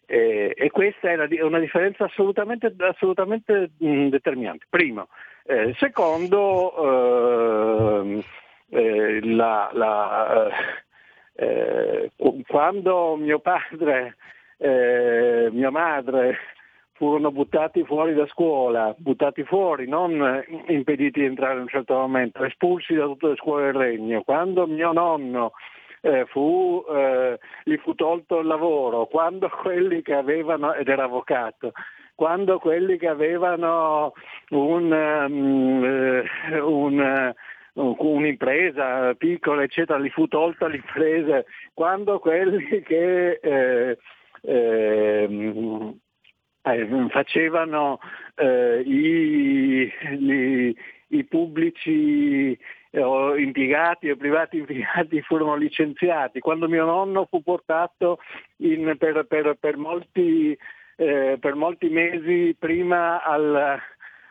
[0.07, 4.65] eh, e questa è una, differenza assolutamente, assolutamente mh, determinante.
[4.69, 5.09] Primo.
[5.45, 8.23] Eh, secondo, ehm,
[8.71, 10.51] eh, la, la,
[11.41, 12.11] eh,
[12.47, 14.17] quando mio padre
[14.59, 16.37] eh, mia madre
[16.93, 22.45] furono buttati fuori da scuola, buttati fuori, non impediti di entrare in un certo momento,
[22.45, 25.53] espulsi da tutte le scuole del regno, quando mio nonno
[26.03, 31.73] eh, fu, eh, gli fu tolto il lavoro, quando quelli che avevano, ed era avvocato,
[32.15, 34.13] quando quelli che avevano
[34.51, 36.23] un, um,
[36.67, 37.35] un
[37.81, 43.99] un'impresa piccola, eccetera, gli fu tolta l'impresa, quando quelli che eh,
[44.43, 45.99] ehm,
[46.63, 47.99] eh, facevano
[48.37, 50.77] eh, i, i,
[51.09, 52.59] i, pubblici
[52.93, 58.19] o impiegati o privati impiegati furono licenziati, quando mio nonno fu portato
[58.57, 60.57] in, per, per, per, molti,
[60.97, 63.79] eh, per, molti, mesi prima al,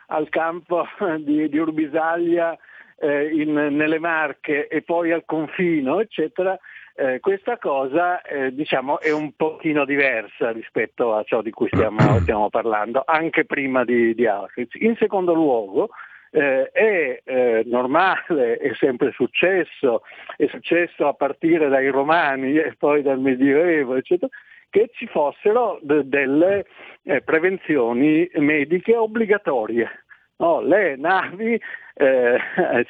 [0.06, 0.86] al campo
[1.18, 2.56] di, di Urbisaglia
[3.00, 6.58] eh, in, nelle Marche e poi al confino, eccetera,
[6.94, 11.98] eh, questa cosa eh, diciamo, è un pochino diversa rispetto a ciò di cui stiamo,
[12.20, 14.74] stiamo parlando, anche prima di, di, Auschwitz.
[14.80, 15.88] In secondo luogo,
[16.30, 20.02] eh, è eh, normale, è sempre successo,
[20.36, 24.30] è successo a partire dai Romani e poi dal Medioevo, eccetera,
[24.68, 26.66] che ci fossero de- delle
[27.04, 30.04] eh, prevenzioni mediche obbligatorie.
[30.40, 31.60] No, le navi
[31.94, 32.38] eh,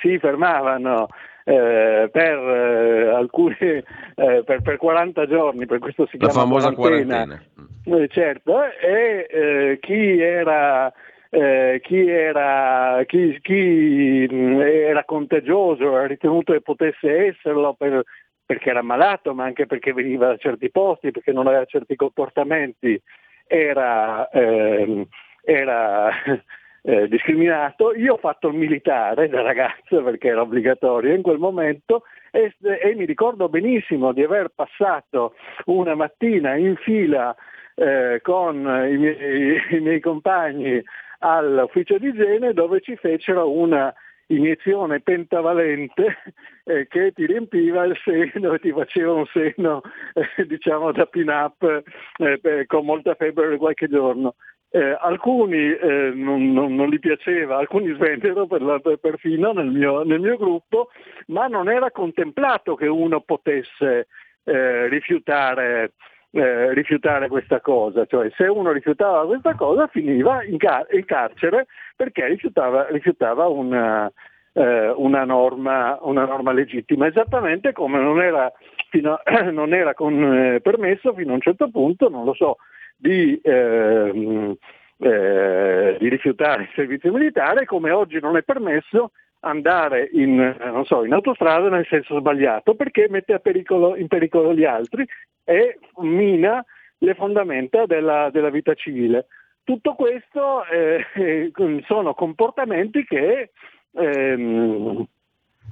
[0.00, 1.08] si fermavano
[1.44, 6.72] eh, per, eh, alcuni, eh, per, per, 40 giorni, per questo si chiama La famosa
[6.72, 7.42] quarantena.
[7.84, 8.02] quarantena.
[8.02, 10.92] Eh, certo, e eh, chi era
[11.30, 18.02] chi, era, chi, chi mm, era contagioso, era ritenuto che potesse esserlo per,
[18.44, 23.00] perché era malato, ma anche perché veniva da certi posti, perché non aveva certi comportamenti,
[23.46, 25.06] era, ehm,
[25.44, 26.10] era
[26.82, 27.94] eh, discriminato.
[27.94, 32.94] Io ho fatto il militare da ragazzo perché era obbligatorio in quel momento e, e
[32.94, 35.34] mi ricordo benissimo di aver passato
[35.66, 37.34] una mattina in fila
[37.74, 40.82] eh, con i miei, i miei compagni
[41.18, 43.92] all'ufficio di igiene dove ci fecero una
[44.30, 46.18] iniezione pentavalente
[46.64, 49.82] eh, che ti riempiva il seno e ti faceva un seno
[50.14, 51.82] eh, diciamo da pin-up
[52.18, 54.34] eh, con molta febbre per qualche giorno.
[54.72, 60.20] Eh, alcuni eh, non, non, non, gli piaceva, alcuni svennero per perfino nel mio, nel
[60.20, 60.90] mio, gruppo,
[61.26, 64.06] ma non era contemplato che uno potesse
[64.44, 65.94] eh, rifiutare,
[66.30, 71.66] eh, rifiutare, questa cosa, cioè se uno rifiutava questa cosa finiva in, car- in carcere
[71.96, 74.08] perché rifiutava, rifiutava una,
[74.52, 80.60] eh, una, norma, una, norma, legittima, esattamente come non era, a, non era con, eh,
[80.60, 82.56] permesso fino a un certo punto, non lo so,
[83.00, 84.56] di, eh,
[84.98, 91.14] eh, di, rifiutare il servizio militare, come oggi non è permesso andare in, so, in,
[91.14, 95.06] autostrada nel senso sbagliato perché mette pericolo, in pericolo gli altri
[95.44, 96.62] e mina
[96.98, 99.26] le fondamenta della, della vita civile.
[99.64, 101.50] Tutto questo eh,
[101.86, 103.52] sono comportamenti che,
[103.94, 105.06] ehm,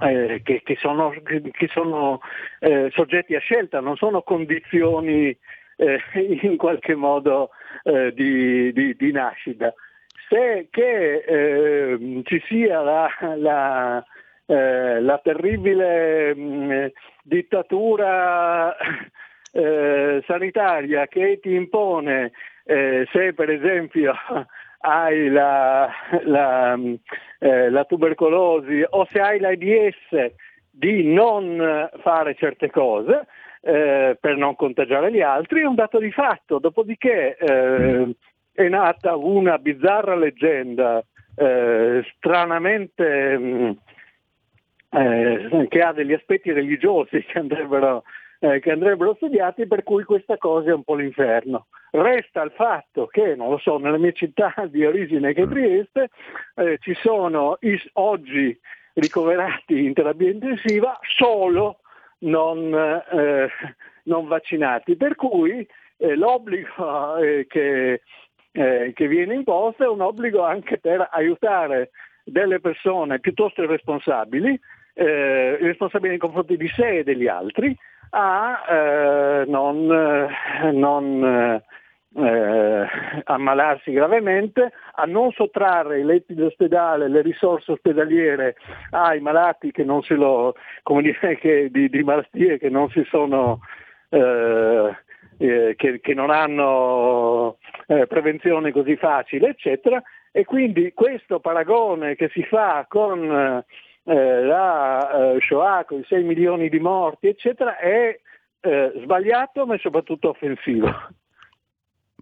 [0.01, 2.21] eh, che, che sono, che sono
[2.59, 5.37] eh, soggetti a scelta, non sono condizioni
[5.79, 5.99] eh,
[6.41, 7.51] in qualche modo
[7.83, 9.73] eh, di, di, di, nascita.
[10.27, 14.03] Se che eh, ci sia la, la,
[14.45, 16.85] eh, la terribile mh, mm,
[17.23, 18.75] dittatura
[19.53, 22.31] eh, sanitaria che ti impone
[22.65, 24.13] eh, se per esempio
[24.81, 25.89] hai la,
[26.23, 26.77] la,
[27.39, 30.33] la tubercolosi o se hai l'AIDS
[30.69, 33.25] di non fare certe cose,
[33.61, 36.59] eh, per non contagiare gli altri, è un dato di fatto.
[36.59, 38.15] Dopodiché eh,
[38.51, 41.03] è nata una bizzarra leggenda
[41.35, 43.71] eh, stranamente mh, mm,
[44.91, 48.03] eh, che ha degli aspetti religiosi che andrebbero,
[48.39, 51.67] eh, che andrebbero studiati, per cui questa cosa è un po' l'inferno.
[51.91, 56.09] Resta il fatto che, non lo so, nella mia città di origine che è Trieste,
[56.55, 58.57] eh, ci sono is- oggi
[58.93, 61.79] ricoverati in terapia intensiva solo
[62.19, 63.49] non, eh,
[64.03, 64.95] non vaccinati.
[64.95, 65.67] Per cui
[65.97, 68.01] eh, l'obbligo eh, che,
[68.51, 71.91] eh, che, viene imposto è un obbligo anche per aiutare
[72.23, 74.59] delle persone piuttosto irresponsabili,
[74.93, 77.75] eh, irresponsabili nei confronti di sé e degli altri,
[78.11, 79.85] a eh, non,
[80.73, 81.61] non
[82.15, 82.85] eh,
[83.25, 88.55] ammalarsi gravemente, a non sottrarre i letti d'ospedale, le risorse ospedaliere
[88.91, 93.03] ai malati che non se lo, come dire, che, di, di, malattie che non si
[93.09, 93.59] sono,
[94.09, 94.95] eh,
[95.37, 97.57] eh, che, che, non hanno
[97.87, 100.01] eh, prevenzione così facile, eccetera.
[100.31, 103.63] E quindi questo paragone che si fa con
[104.03, 108.19] eh, la Shoah, con i 6 milioni di morti, eccetera, è
[108.61, 110.91] sbagliato ma soprattutto offensivo.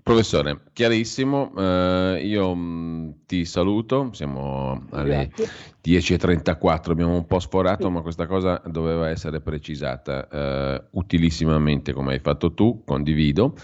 [0.08, 5.50] Professore, chiarissimo, eh, io mh, mm, ti saluto, siamo alle Grazie.
[5.84, 7.92] 10.34, abbiamo un po' sforato, sì.
[7.92, 13.56] ma questa cosa doveva essere precisata eh, utilissimamente come hai fatto tu, condivido.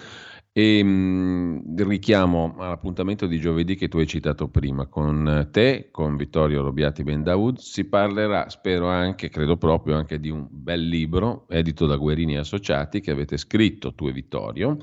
[0.51, 6.61] E mh, richiamo all'appuntamento di giovedì che tu hai citato prima con te, con Vittorio
[6.61, 7.57] Robiati Bendaud.
[7.57, 12.99] Si parlerà, spero anche, credo proprio, anche di un bel libro edito da Guerini Associati
[12.99, 14.77] che avete scritto tu e Vittorio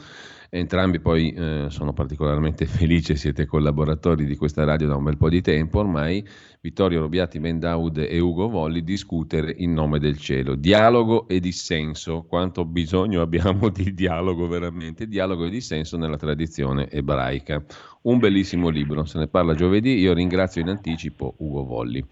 [0.53, 5.29] Entrambi poi eh, sono particolarmente felice, siete collaboratori di questa radio da un bel po'
[5.29, 6.27] di tempo ormai.
[6.61, 10.57] Vittorio Robiati Mendaud e Ugo Volli discutere in nome del cielo.
[10.57, 17.63] Dialogo e dissenso, quanto bisogno abbiamo di dialogo veramente, dialogo e dissenso nella tradizione ebraica.
[18.03, 19.99] Un bellissimo libro, se ne parla giovedì.
[19.99, 22.05] Io ringrazio in anticipo Ugo Volli.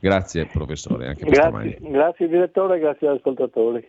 [0.00, 3.88] Grazie professore, anche per grazie, Grazie direttore, grazie agli ascoltatori.